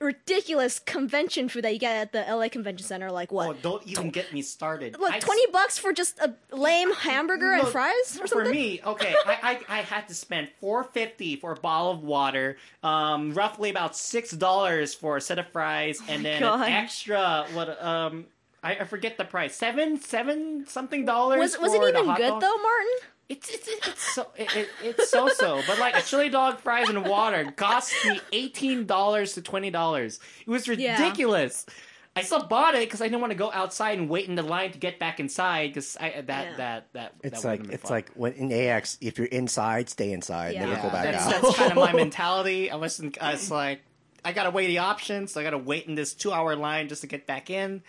[0.00, 3.10] ridiculous convention food that you get at the LA Convention Center.
[3.10, 3.48] Like what?
[3.48, 4.98] Oh, don't even get me started.
[4.98, 9.14] Look, I- twenty bucks for just a lame hamburger and fries or For me, okay,
[9.24, 13.70] I, I I had to spend four fifty for a bottle of water, um, roughly
[13.70, 18.26] about six dollars for a set of fries, and then an extra what um.
[18.62, 19.54] I, I forget the price.
[19.54, 21.38] Seven, seven something dollars.
[21.38, 22.40] was was it even good dog.
[22.40, 22.96] though, Martin?
[23.28, 26.88] It's it's, it's so it, it, it's so so, but like a chili dog, fries,
[26.88, 30.20] and water cost me eighteen dollars to twenty dollars.
[30.46, 31.00] It was Yeah.
[31.02, 31.66] ridiculous.
[32.14, 34.42] I still bought it because I didn't want to go outside and wait in the
[34.42, 36.20] line to get back inside because that Yeah.
[36.22, 37.90] that that that It's that like been it's fun.
[37.92, 40.64] like when in AX, if you're inside, stay inside, Yeah.
[40.66, 41.42] never go back that's, out.
[41.42, 42.70] that's kind of my mentality.
[42.70, 43.20] I wasn't.
[43.20, 43.82] I was like,
[44.24, 45.32] I gotta weigh the options.
[45.32, 47.82] So I gotta wait in this two hour line just to get back in.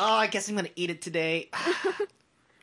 [0.00, 1.48] Oh, I guess I'm gonna eat it today.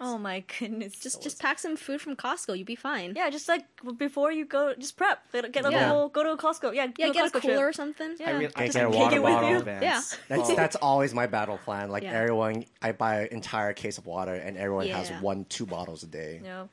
[0.05, 0.99] Oh my goodness.
[0.99, 2.57] Just just pack some food from Costco.
[2.57, 3.13] You'll be fine.
[3.15, 3.63] yeah, just like
[3.97, 5.19] before you go, just prep.
[5.31, 5.87] Get get a Yeah.
[5.89, 6.75] whole go to a Costco.
[6.75, 7.69] Yeah, Yeah, do get a Costco cooler trip.
[7.69, 8.15] or something.
[8.19, 8.27] Yeah.
[8.27, 9.49] I really, I just get a take water it with bottle.
[9.49, 9.81] you.
[9.81, 10.01] Yeah.
[10.27, 11.89] That's that's always my battle plan.
[11.89, 12.19] Like Yeah.
[12.19, 16.07] everyone, I buy an entire case of water, and everyone has one, two bottles a
[16.07, 16.41] day.
[16.43, 16.65] Yeah.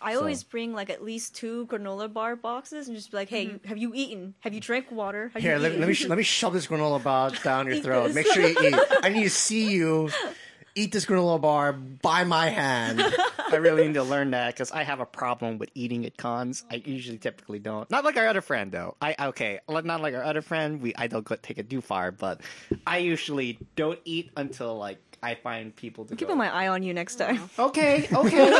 [0.00, 3.28] I So- always bring like at least two granola bar boxes and just be like,
[3.28, 4.34] "Hey, you, have you eaten?
[4.44, 5.32] Have you drank water?
[5.34, 7.80] Have Here, you let, let me sh- let me shove this granola bar down your
[7.84, 8.06] throat.
[8.06, 8.14] this.
[8.14, 8.74] Make sure you eat.
[9.02, 10.08] I need to see you
[10.78, 13.02] eat this granola bar by my hand.
[13.50, 16.64] I really need to learn that because I have a problem with eating at cons.
[16.70, 17.90] I usually typically don't.
[17.90, 18.96] Not like our other friend though.
[19.00, 20.80] I okay, not like our other friend.
[20.80, 22.40] We I don't go take it too far, but
[22.86, 26.34] I usually don't eat until like I find people to Keep go.
[26.36, 27.50] my eye on you next time.
[27.58, 28.52] Okay, okay,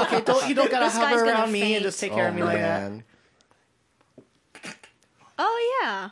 [0.00, 0.20] okay.
[0.20, 2.34] Don't you don't gotta This hover around me and just take oh, care oh of
[2.34, 2.90] me like that.
[2.90, 3.04] man.
[5.38, 6.10] Oh yeah.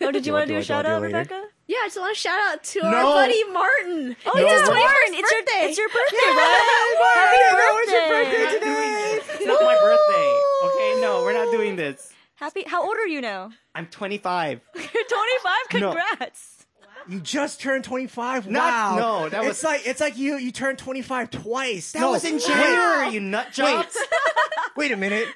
[0.00, 1.02] Oh, did you want to do a I shout out.
[1.02, 1.42] Rebecca?
[1.66, 2.88] Yeah, I just want to shout out to No.
[2.88, 4.16] our buddy Martin.
[4.26, 5.62] Oh, it's yeah, his 21st Martin, it's your birthday.
[5.68, 7.00] it's your birthday, right?
[7.14, 8.06] Happy birthday!
[8.08, 9.24] We're not doing this.
[9.34, 10.40] It's not my birthday.
[10.66, 12.12] Okay, no, we're not doing this.
[12.36, 12.64] Happy.
[12.66, 13.50] How old are you now?
[13.74, 14.60] I'm 25.
[14.74, 15.80] You're 25.
[15.80, 15.92] No.
[15.94, 16.66] Congrats.
[17.08, 18.48] You just turned 25.
[18.48, 18.96] Not- wow.
[19.22, 21.92] no, that was- It's like it's like you you turned 25 twice.
[21.92, 23.86] That no, was in wait, January, you nut job.
[24.76, 25.28] Wait a minute.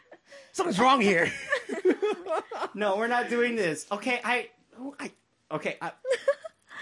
[0.53, 1.31] Something's wrong here.
[2.75, 3.87] No, we're not doing this.
[3.91, 5.11] Okay, I, oh, I,
[5.51, 5.93] okay, I,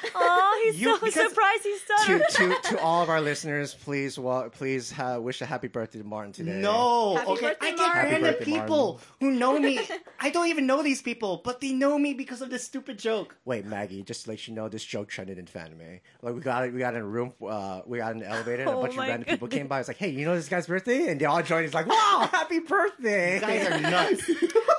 [0.15, 2.53] Oh, he's You- so because- surprised he's to, done.
[2.55, 6.05] to to all of our listeners, please well, please uh, wish a happy birthday to
[6.05, 6.53] Martin today.
[6.61, 7.17] no.
[7.17, 7.95] Happy okay, birthday, I get Martin.
[7.97, 9.81] Happy random birthday, people who know me.
[10.21, 13.37] I don't even know these people, but they know me because of this stupid joke.
[13.45, 16.01] Wait, Maggie, just to let you know, this joke trended in Fanime.
[16.23, 18.63] Like we got it, we got in a room, uh, we got in an elevator,
[18.63, 19.81] and a Oh bunch of my random people came by.
[19.81, 21.65] It's like, hey, you know this guy's birthday, and they all joined.
[21.67, 23.35] It's like, wow, happy birthday!
[23.37, 24.31] You guys are nuts.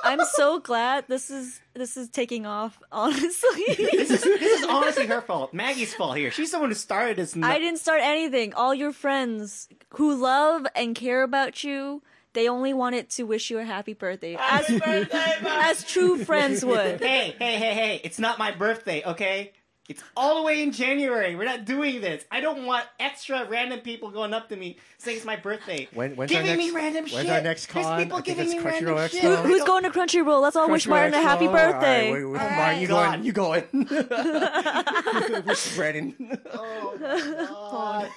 [0.04, 2.78] I'm so glad this is this is taking off.
[2.92, 5.54] Honestly, this is this is honestly her fault.
[5.54, 6.30] Maggie's fault here.
[6.30, 7.34] She's the one who started this.
[7.34, 8.52] nut- I didn't start anything.
[8.54, 12.02] All your friends who love and care about you,
[12.34, 14.68] they only wanted to wish you a happy birthday, as
[15.44, 17.00] as true friends would.
[17.08, 18.00] Hey, hey, hey, hey!
[18.04, 19.52] It's not my birthday, okay?
[19.88, 21.34] It's all the way in January.
[21.34, 22.22] We're not doing this.
[22.30, 25.88] I don't want extra random people going up to me saying it's my birthday.
[25.94, 27.30] When- when's our giving me next- random when's shit.
[27.30, 29.22] our next There's people I think giving it's me random Crunchyroll shit.
[29.22, 30.42] Who, who's going to Crunchyroll?
[30.42, 32.12] Let's all wish Martin a happy All right, birthday.
[32.12, 32.80] wait, wait, All Martin, right.
[32.80, 33.10] you oh, God.
[33.12, 33.24] going?
[33.24, 33.32] You
[35.32, 35.44] going?
[35.46, 36.38] Wish Brandon.
[36.52, 36.94] Oh,
[37.72, 38.10] God.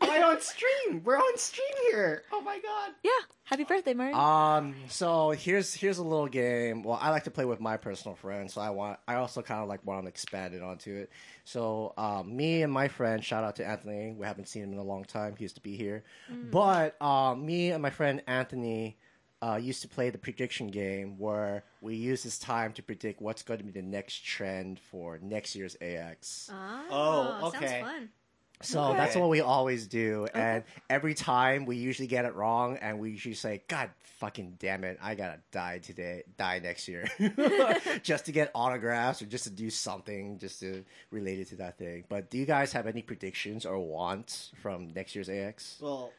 [0.00, 1.02] Am I on stream?
[1.04, 2.22] We're on stream here.
[2.32, 2.92] Oh my god.
[3.02, 3.10] Yeah,
[3.44, 4.18] happy birthday, Martin.
[4.18, 4.74] Um.
[4.88, 6.82] So here's here's a little game.
[6.82, 8.98] Well, I like to play with my personal friends, so I want.
[9.06, 11.10] I also kind of like want to expand it onto it.
[11.44, 14.14] So, um, me and my friend, shout out to Anthony.
[14.16, 15.34] We haven't seen him in a long time.
[15.36, 16.04] He used to be here,
[16.50, 18.98] but um, me and my friend Anthony.
[19.44, 23.42] Uh, used to play the prediction game where we use this time to predict what's
[23.42, 26.48] going to be the next trend for next year's AX.
[26.88, 27.80] Oh, Sounds okay.
[27.80, 28.08] fun.
[28.62, 30.26] So that's what we always do.
[30.34, 34.84] And every time we usually get it wrong and we usually say, God fucking damn
[34.84, 37.08] it, I gotta die today, die next year.
[38.02, 41.78] just to get autographs or just to do something just to relate it to that
[41.78, 42.04] thing.
[42.08, 45.78] But do you guys have any predictions or wants from next year's AX?
[45.80, 46.12] Well,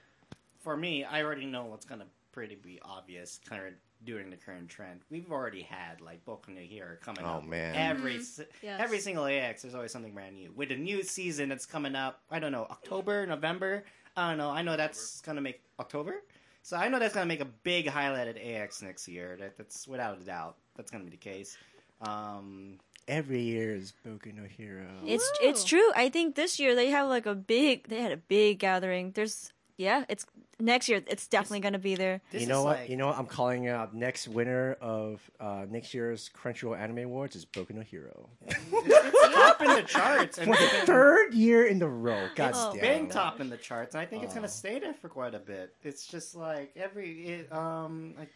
[0.64, 5.02] for me, I already know what's gonna pretty be obvious current during the current trend.
[5.10, 7.44] We've already had like Boku no Hero coming Oh, up.
[7.46, 7.76] man.
[7.76, 8.80] every si- Yes.
[8.82, 10.52] every single AX, there's always something brand new.
[10.56, 13.84] With a new season that's coming up, I don't know October, November.
[14.16, 14.50] I don't know.
[14.50, 16.24] I know that's gonna make October.
[16.62, 19.36] So I know that's gonna make a big highlighted AX next year.
[19.40, 20.56] That, that's without a doubt.
[20.76, 21.58] That's gonna be the case.
[22.02, 24.88] Um, Every year is Boku no Hero.
[25.06, 25.50] It's Woo.
[25.50, 25.92] it's true.
[25.94, 27.90] I think this year they have like a big.
[27.90, 29.12] They had a big gathering.
[29.12, 30.06] There's yeah.
[30.10, 30.26] It's
[30.60, 31.02] next year.
[31.08, 32.22] It's definitely gonna be there.
[32.32, 32.80] this you know what?
[32.82, 33.18] Like, You know what?
[33.18, 37.82] I'm calling out next winner of uh, next year's Crunchyroll Anime Awards is Boku no
[37.82, 38.30] Hero.
[38.48, 42.28] it's top in the charts and For the been- third year in the row.
[42.36, 42.72] God Oh.
[42.74, 42.82] damn.
[42.82, 44.36] been top in the charts, and I think it's Oh.
[44.36, 45.74] gonna stay there for quite a bit.
[45.84, 48.28] It's just like every it, um, I,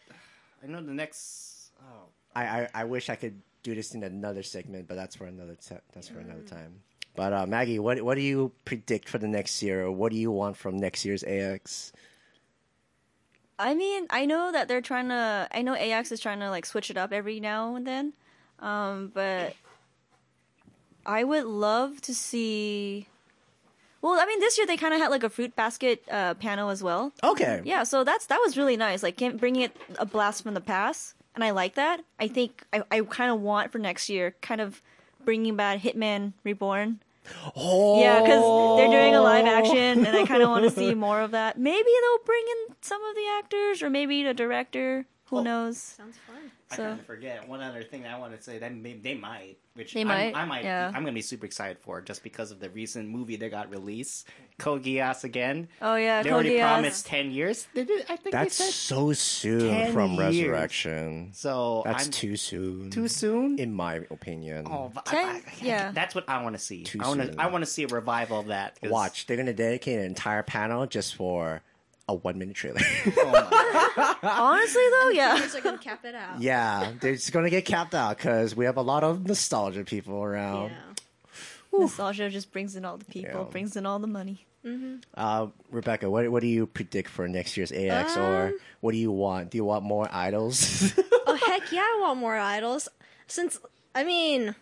[0.63, 1.71] I know the next.
[1.81, 2.05] Oh,
[2.35, 5.55] I, I, I wish I could do this in another segment, but that's for another
[5.55, 6.81] te- that's for another time.
[7.17, 10.17] But uh, Maggie, what what do you predict for the next year, or what do
[10.19, 11.91] you want from next year's AX?
[13.57, 15.47] I mean, I know that they're trying to.
[15.51, 18.13] I know AX is trying to like switch it up every now and then,
[18.59, 19.55] um, but
[21.07, 23.07] I would love to see.
[24.03, 26.69] Well, I mean, this year they kind of had like a fruit basket uh, panel
[26.69, 27.13] as well.
[27.23, 29.01] Okay, Yeah, so that's that was really nice.
[29.01, 32.05] Like bringing it a blast from the past, and I like that.
[32.19, 34.83] I think I, I kind of want for next year, kind of
[35.25, 36.99] bringing back Hitman Reborn.
[37.55, 39.49] Oh, Yeah, because they're doing a live oh.
[39.59, 41.57] action, and I kind of want to see more of that.
[41.59, 45.05] Maybe they'll bring in some of the actors, or maybe the director.
[45.25, 45.43] Who Oh.
[45.43, 45.77] knows?
[45.77, 46.51] Sounds fun.
[46.69, 48.57] I So- kind of forget one other thing that I want to say.
[48.59, 50.63] That they, they might, which They I'm- might, I might.
[50.65, 50.87] yeah.
[50.93, 54.27] I'm gonna be super excited for just because of the recent movie that got released,
[54.57, 55.69] Code Geass again.
[55.81, 57.67] Oh yeah, They Code already promised ten years.
[57.73, 60.49] They did, I think That's they said so soon from years.
[60.49, 61.29] Resurrection.
[61.33, 61.83] so.
[61.85, 62.89] That's I'm too soon.
[62.91, 63.59] too soon.
[63.59, 64.67] in my opinion.
[64.69, 65.91] Oh, but Ten- I, I, yeah.
[65.93, 66.83] that's what I want to see.
[66.83, 67.31] Too I want soon.
[67.35, 67.41] to.
[67.41, 68.79] I want to see a revival of that.
[68.81, 71.61] 'cause- Watch, they're gonna dedicate an entire panel just for
[72.07, 72.79] a one minute trailer.
[74.23, 75.37] Honestly though, yeah.
[75.39, 76.41] Kids are gonna cap it out.
[76.41, 80.21] yeah, they're just gonna get capped out because we have a lot of nostalgia people
[80.23, 80.71] around.
[80.71, 81.79] Yeah.
[81.79, 83.51] Nostalgia just brings in all the people, Yeah.
[83.51, 84.45] brings in all the money.
[85.15, 88.97] Uh, Rebecca, what what do you predict for next year's AX, or Um, what do
[88.97, 89.49] you want?
[89.51, 90.93] Do you want more idols?
[91.25, 92.89] Oh heck yeah, I want more idols.
[93.27, 93.59] Since
[93.95, 94.55] I mean,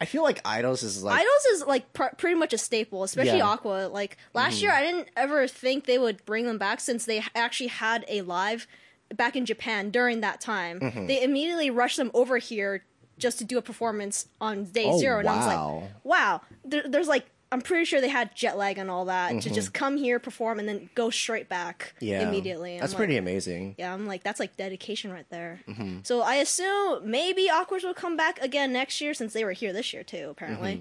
[0.00, 3.38] I feel like idols is like idols is like pr- pretty much a staple, especially
[3.38, 3.56] Yeah.
[3.56, 3.92] Aqours.
[3.92, 4.62] Like last mm-hmm.
[4.64, 8.22] year, I didn't ever think they would bring them back since they actually had a
[8.22, 8.66] live
[9.14, 10.80] back in Japan during that time.
[10.80, 11.06] Mm-hmm.
[11.06, 12.84] They immediately rushed them over here
[13.18, 15.74] just to do a performance on day Oh, zero, and I was wow.
[15.80, 16.40] like, wow.
[16.64, 17.26] There, there's like.
[17.52, 19.40] I'm pretty sure they had jet lag and all that Mm-hmm.
[19.40, 22.74] to just come here, perform, and then go straight back yeah, immediately.
[22.74, 23.74] I'm That's like, pretty amazing.
[23.78, 25.60] Yeah, I'm like, that's like dedication right there.
[25.68, 25.98] Mm-hmm.
[26.04, 29.72] So I assume maybe Aqours will come back again next year since they were here
[29.72, 30.72] this year too, apparently.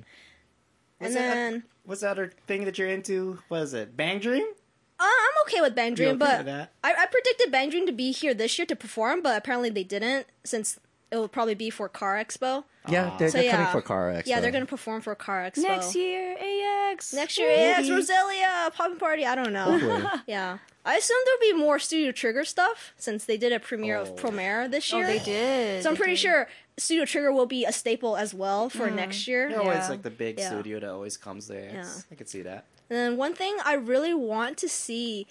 [1.02, 1.06] Mm-hmm.
[1.06, 3.40] And that- then what's that other thing that you're into?
[3.48, 3.98] What is it?
[3.98, 4.46] Bang Dream?
[5.00, 6.70] uh, I'm okay with Bang Dream, okay but?
[6.84, 9.84] I, I predicted Bang Dream to be here this year to perform, but apparently they
[9.86, 10.78] didn't since
[11.12, 12.64] it will probably be for Car Expo.
[12.88, 14.28] Yeah, they're, So they're yeah, coming for Car X.
[14.28, 17.14] Yeah, they're gonna perform for Car Expo Next year, AX.
[17.14, 19.26] Next year, AX, Roselia, Poppin' Party.
[19.26, 20.10] I don't know.
[20.28, 24.02] Yeah, I assume there'll be more Studio Trigger stuff since they did a premiere Oh.
[24.04, 25.06] of Promare this oh, year.
[25.06, 25.84] Oh, they did.
[25.84, 26.20] So I'm They pretty did.
[26.20, 26.48] sure
[26.78, 28.96] Studio Trigger will be a staple as well for mm-hmm.
[28.96, 29.50] next year.
[29.50, 29.90] They're always Yeah.
[29.90, 30.50] like the big Yeah.
[30.50, 31.72] studio that always comes there.
[31.74, 31.88] Yeah.
[32.12, 32.66] I could see that.
[32.90, 35.28] And then one thing I really want to see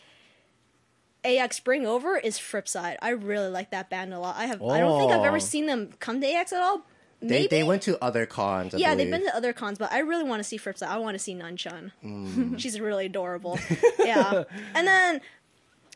[1.24, 2.96] AX bring over is Fripside.
[3.02, 4.36] I really like that band a lot.
[4.36, 5.24] I have I don't think I've Oh.
[5.24, 6.82] ever seen them come to AX at all.
[7.20, 8.74] They Maybe they went to other cons.
[8.74, 10.86] I yeah, they've been to other cons, but I really want to see Fripside.
[10.86, 11.90] I want to see Nunchun.
[12.04, 12.58] Mm.
[12.60, 13.58] She's really adorable.
[13.98, 14.44] yeah.
[14.74, 15.20] And then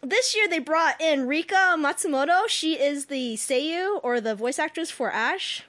[0.02, 2.48] this year they brought in Rika Matsumoto.
[2.48, 5.62] She is the Seiyu or the voice actress for Ash.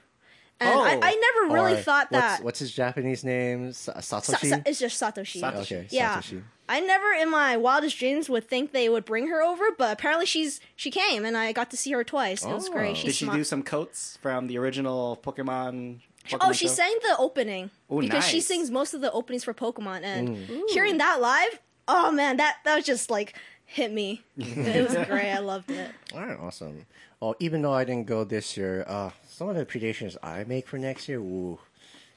[0.60, 1.00] And I, Oh.
[1.02, 2.44] I never really Or thought what's, that.
[2.44, 3.72] What's his Japanese name?
[3.72, 4.50] Sa- Sa- Satoshi.
[4.50, 5.40] Sa- it's just Satoshi.
[5.40, 5.56] Satoshi.
[5.62, 6.18] okay, Yeah.
[6.18, 6.42] Satoshi.
[6.68, 10.24] I never in my wildest dreams would think they would bring her over, but apparently
[10.26, 12.42] she's she came and I got to see her twice.
[12.44, 12.72] It was Oh.
[12.72, 12.94] great.
[12.94, 13.36] Did She's Did she smart.
[13.38, 16.00] do some coats from the original Pokemon?
[16.40, 16.72] Oh, she show?
[16.72, 20.70] sang the opening Ooh, because she sings most of the openings for Pokemon, and Mm.
[20.70, 23.34] hearing that live, oh man, that that was just like
[23.66, 24.22] hit me.
[24.38, 25.30] it was great.
[25.32, 25.90] I loved it.
[26.14, 26.86] All right, awesome.
[27.20, 30.68] Well, even though I didn't go this year, uh, some of the predictions I make
[30.68, 31.58] for next year, ooh,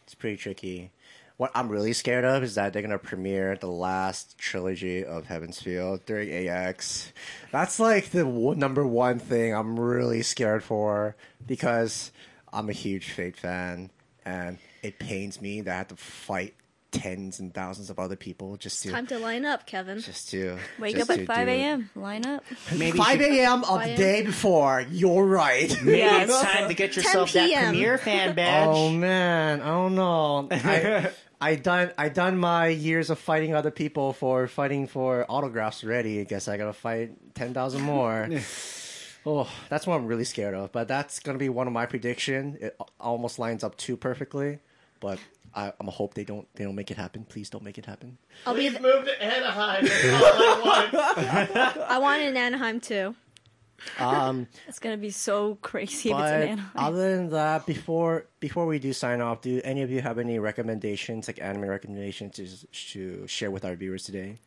[0.03, 0.91] it's pretty tricky.
[1.37, 5.59] What I'm really scared of is that they're gonna premiere the last trilogy of Heaven's
[5.59, 7.11] Feel during AX.
[7.51, 12.11] That's like the one, number one thing I'm really scared for because
[12.53, 13.89] I'm a huge Fate fan,
[14.23, 16.53] and it pains me that I have to fight
[16.91, 19.99] tens and thousands of other people just to Time to line up, Kevin.
[19.99, 21.89] just to Wake just up at 5 a.m.
[21.95, 22.43] Line up.
[22.77, 23.63] Maybe 5 a.m.
[23.65, 24.85] of the day before.
[24.89, 25.69] You're right.
[25.83, 26.29] Maybe Yes.
[26.29, 27.65] it's time to get yourself that PM.
[27.69, 28.67] premiere fan badge.
[28.69, 30.47] Oh man, I don't know.
[30.51, 31.11] I,
[31.41, 36.19] I done I done my years of fighting other people for fighting for autographs already.
[36.21, 38.27] I guess I gotta fight ten thousand more.
[39.25, 40.71] oh, that's what I'm really scared of.
[40.71, 42.57] But that's gonna be one of my prediction.
[42.61, 44.59] It almost lines up too perfectly.
[44.99, 45.19] But
[45.57, 47.25] I, I'm a hope they don't they don't make it happen.
[47.25, 48.17] Please don't make it happen.
[48.45, 48.69] I'll be.
[48.69, 49.85] Please move to Anaheim.
[49.89, 51.77] I want.
[51.95, 53.15] I want it in Anaheim too.
[53.99, 56.69] Um, It's gonna be so crazy if it's in but Anaheim.
[56.75, 60.37] other than that, before before we do sign off, do any of you have any
[60.39, 62.47] recommendations, like anime recommendations, to,
[62.93, 64.37] to share with our viewers today?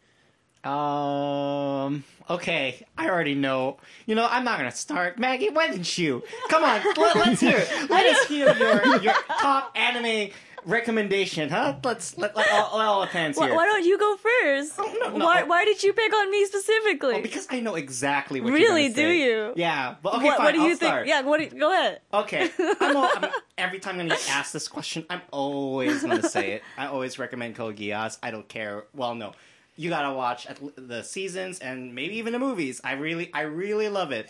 [0.62, 2.04] Um.
[2.28, 3.78] Okay, I already know.
[4.06, 5.18] You know, I'm not gonna start.
[5.18, 6.22] Maggie, why didn't you?
[6.48, 7.56] Come on, let, us hear.
[7.56, 7.90] it.
[7.90, 10.30] Let us hear your your top anime
[10.64, 11.76] recommendation, huh?
[11.82, 13.56] Let's let, let all, all hands Why, here.
[13.56, 14.72] why don't you go first?
[14.78, 15.24] Oh, no, no.
[15.24, 17.14] Why, why did you pick on me specifically?
[17.16, 18.52] Oh, because I know exactly what.
[18.52, 19.24] Really, do say.
[19.24, 19.52] you?
[19.56, 20.46] Yeah, but okay, what, fine.
[20.46, 20.88] what do I'll you think?
[20.88, 21.06] start.
[21.06, 21.38] Yeah, what?
[21.38, 22.00] Do you, go ahead.
[22.12, 22.50] Okay.
[22.80, 26.52] I'm, all, I'm every time I'm gonna get asked this question, I'm always gonna say
[26.52, 26.62] it.
[26.78, 28.18] I always recommend Code Geass.
[28.22, 28.84] I don't care.
[28.94, 29.32] Well, no,
[29.76, 30.46] you gotta watch
[30.76, 32.80] the seasons and maybe even the movies.
[32.84, 34.28] I really, I really love it.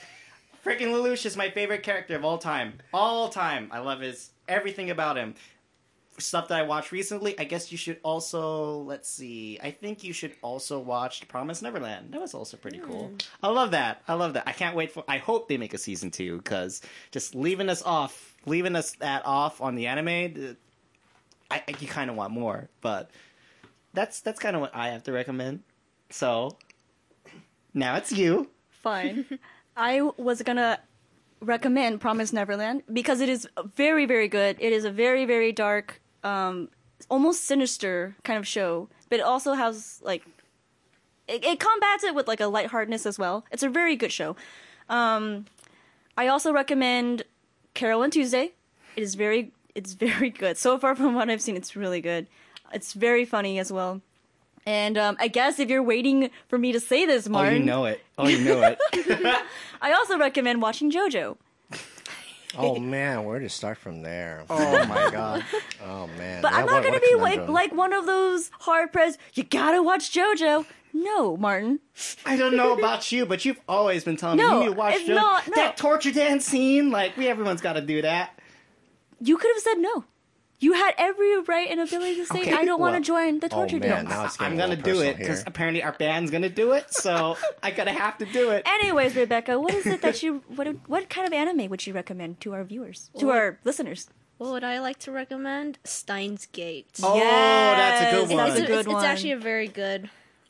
[0.64, 2.74] Freaking Lelouch is my favorite character of all time.
[2.92, 3.68] All time.
[3.72, 5.34] I love his everything about him.
[6.20, 7.38] Stuff that I watched recently.
[7.38, 9.58] I guess you should also let's see.
[9.62, 12.12] I think you should also watch Promise Neverland.
[12.12, 13.10] That was also pretty cool.
[13.14, 13.26] Mm.
[13.42, 14.02] I love that.
[14.06, 14.44] I love that.
[14.46, 15.04] I can't wait for.
[15.08, 19.24] I hope they make a season two because just leaving us off, leaving us that
[19.24, 20.56] off on the anime.
[21.50, 23.10] I, I you kind of want more, but
[23.94, 25.60] that's that's kind of what I have to recommend.
[26.10, 26.56] So
[27.74, 28.50] now it's you.
[28.70, 29.26] Fine.
[29.76, 30.78] I was gonna
[31.40, 34.56] recommend Promise Neverland because it is very, very good.
[34.60, 36.68] It is a very, very dark, um,
[37.08, 40.24] almost sinister kind of show, but it also has like
[41.28, 43.44] it, it combats it with like a lightheartedness as well.
[43.50, 44.36] It's a very good show.
[44.88, 45.46] Um,
[46.16, 47.22] I also recommend
[47.74, 48.52] Carol and Tuesday.
[48.96, 51.56] It is very, it's very good so far from what I've seen.
[51.56, 52.26] It's really good.
[52.72, 54.02] It's very funny as well.
[54.66, 57.86] And um, I guess if you're waiting for me to say this, Oh, you know
[57.86, 58.00] it.
[58.18, 58.78] Oh, you know it.
[59.80, 61.36] I also recommend watching JoJo.
[62.56, 64.44] Oh man, where to start from there?
[64.50, 65.44] oh, oh my god.
[65.84, 66.42] Oh man.
[66.42, 69.18] But Yeah, I'm not what- to what be like like one of those hard pressed.
[69.34, 70.66] You gotta watch JoJo.
[70.92, 71.78] No, Martin.
[72.26, 74.78] I don't know about you, but you've always been telling No, me you need to
[74.78, 75.54] watch the- not- no.
[75.54, 76.90] that torture dance scene.
[76.90, 78.36] Like, we everyone's got to do that.
[79.20, 80.04] You could have said no.
[80.60, 83.40] You had every right and ability to say, Okay, "I don't want well- to join
[83.40, 85.38] the Oh torture man, dance." now it's I'm a gonna little do personal it because
[85.38, 85.44] here.
[85.46, 88.62] apparently our band's gonna do it, so I gotta have to do it.
[88.66, 92.40] Anyways, Rebecca, what is it that you what what kind of anime would you recommend
[92.42, 94.08] to our viewers, to our listeners?
[94.36, 95.78] What would I like to recommend?
[95.84, 96.88] Steins Gate.
[97.02, 98.36] Oh, that's a Yes, good one.
[98.46, 98.96] That's a It's, good it's, one.
[98.96, 100.08] it's actually a very good.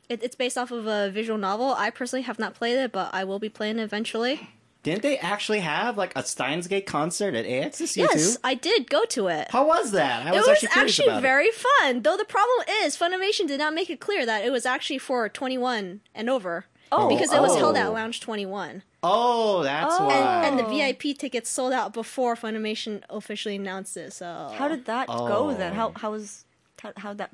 [0.09, 1.73] It, it's based off of a visual novel.
[1.77, 4.51] I personally have not played it, but I will be playing it eventually.
[4.83, 8.41] Didn't they actually have like a Steins Gate concert at AXSU Yes, too?
[8.43, 9.49] I did go to it.
[9.51, 10.27] How was that?
[10.27, 12.03] I it was, was actually, curious actually about very fun.
[12.03, 15.29] Though the problem is, Funimation did not make it clear that it was actually for
[15.29, 16.65] 21 and over.
[16.93, 17.81] Oh, because it was held oh.
[17.81, 18.83] at Lounge 21.
[19.03, 20.07] Oh, that's Oh.
[20.07, 20.45] why.
[20.45, 20.69] And the Oh.
[20.69, 24.13] VIP tickets sold out before Funimation officially announced it.
[24.13, 25.75] So How did that go then?
[25.75, 25.93] How Oh.
[25.97, 26.45] how was
[26.83, 27.31] how, how that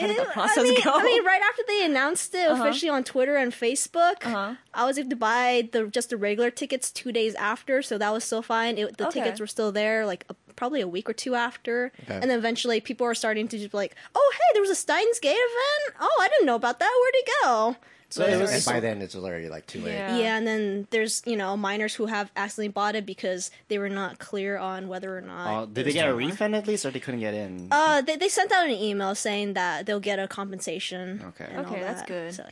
[0.00, 0.92] how did It- that process I mean, go?
[0.94, 4.54] I mean, right after they announced it officially on Twitter and Facebook, Uh-huh.
[4.74, 8.12] I was able to buy the just the regular tickets two days after, so that
[8.12, 8.78] was still fine.
[8.78, 9.20] It, the Okay.
[9.20, 12.14] tickets were still there, like a, probably a week or two after, Okay.
[12.14, 14.74] and then eventually people were starting to just be like, "Oh, hey, there was a
[14.74, 15.96] Steins Gate event.
[16.00, 16.90] Oh, I didn't know about that.
[17.00, 17.76] Where'd it go?"
[18.10, 19.92] So it And was by then it's already like too late.
[19.92, 20.16] Yeah.
[20.16, 23.90] Yeah, and then there's you know minors who have accidentally bought it because they were
[23.90, 25.62] not clear on whether or not.
[25.62, 26.30] Oh, did they was get a 21.
[26.30, 27.68] refund at least, or they couldn't get in?
[27.70, 31.22] Uh, they, they sent out an email saying that they'll get a compensation.
[31.28, 31.48] Okay.
[31.50, 32.34] and all Okay, that's good.
[32.34, 32.44] So,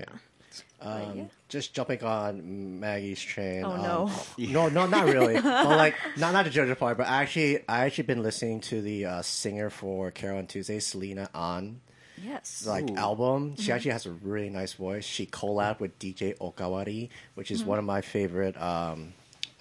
[0.81, 3.65] Um, Just jumping on Maggie's train.
[3.65, 4.11] Oh, um, no.
[4.39, 5.35] no, no, not really.
[5.41, 9.07] well, like not not the JoJo part, but actually, I actually been listening to the
[9.07, 11.81] uh, singer for Carol and Tuesday, Celeina Ann,
[12.23, 12.67] yes.
[12.67, 12.97] like Ooh.
[12.97, 13.53] album.
[13.53, 13.63] Mm-hmm.
[13.63, 15.05] She actually has a really nice voice.
[15.05, 17.71] She collabed with DJ Okawari, which is Mm-hmm.
[17.71, 19.13] one of my favorite um,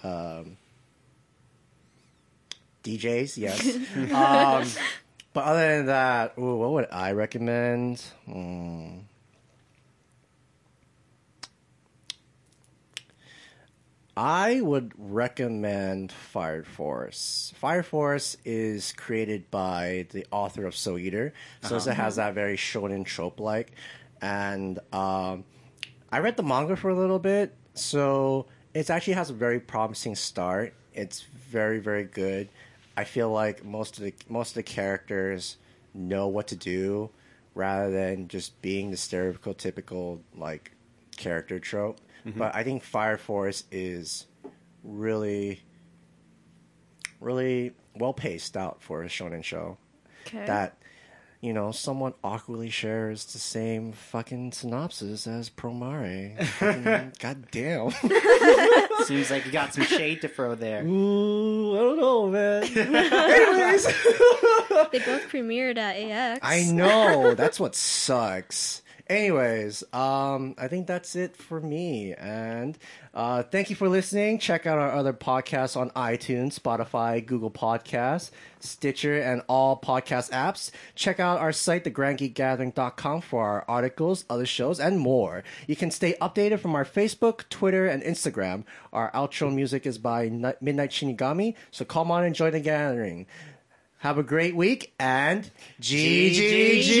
[0.02, 0.56] um,
[2.84, 3.36] DJs.
[3.36, 3.76] Yes.
[4.12, 4.82] um,
[5.32, 8.00] but other than that, ooh, what would I recommend?
[8.26, 8.98] Hmm.
[14.16, 17.52] I would recommend Fire Force.
[17.56, 22.56] Fire Force is created by the author of Soul Eater, so it has that very
[22.56, 23.72] shonen trope like.
[24.22, 25.44] And um,
[26.10, 30.14] I read the manga for a little bit, so it actually has a very promising
[30.14, 30.72] start.
[30.94, 32.48] It's very very good.
[32.96, 35.58] I feel like most of the most of the characters
[35.92, 37.10] know what to do
[37.54, 40.72] rather than just being the stereotypical like
[41.18, 42.00] character trope.
[42.26, 42.38] Mm-hmm.
[42.38, 44.26] But I think Fire Force is
[44.82, 45.62] really,
[47.20, 49.78] really well paced out for a shonen show.
[50.26, 50.44] Okay.
[50.46, 50.76] That
[51.40, 56.42] you know, someone awkwardly shares the same fucking synopsis as Promare.
[56.44, 57.90] Fucking goddamn.
[59.04, 60.84] Seems like you got some shade to throw there.
[60.84, 62.62] Ooh, I don't know, man.
[62.76, 66.40] Anyways, they both premiered at AX.
[66.42, 68.82] I know that's what sucks.
[69.08, 72.12] Anyways, um, I think that's it for me.
[72.12, 72.76] And
[73.14, 74.40] uh, thank you for listening.
[74.40, 80.72] Check out our other podcasts on iTunes, Spotify, Google Podcasts, Stitcher, and all podcast apps.
[80.96, 85.44] Check out our site, thegrandgeekgathering.com, for our articles, other shows, and more.
[85.68, 88.64] You can stay updated from our Facebook, Twitter, and Instagram.
[88.92, 93.26] Our outro music is by Midnight Shinigami, so come on and join the gathering.
[94.06, 95.50] Have a great week and
[95.80, 96.94] GGG.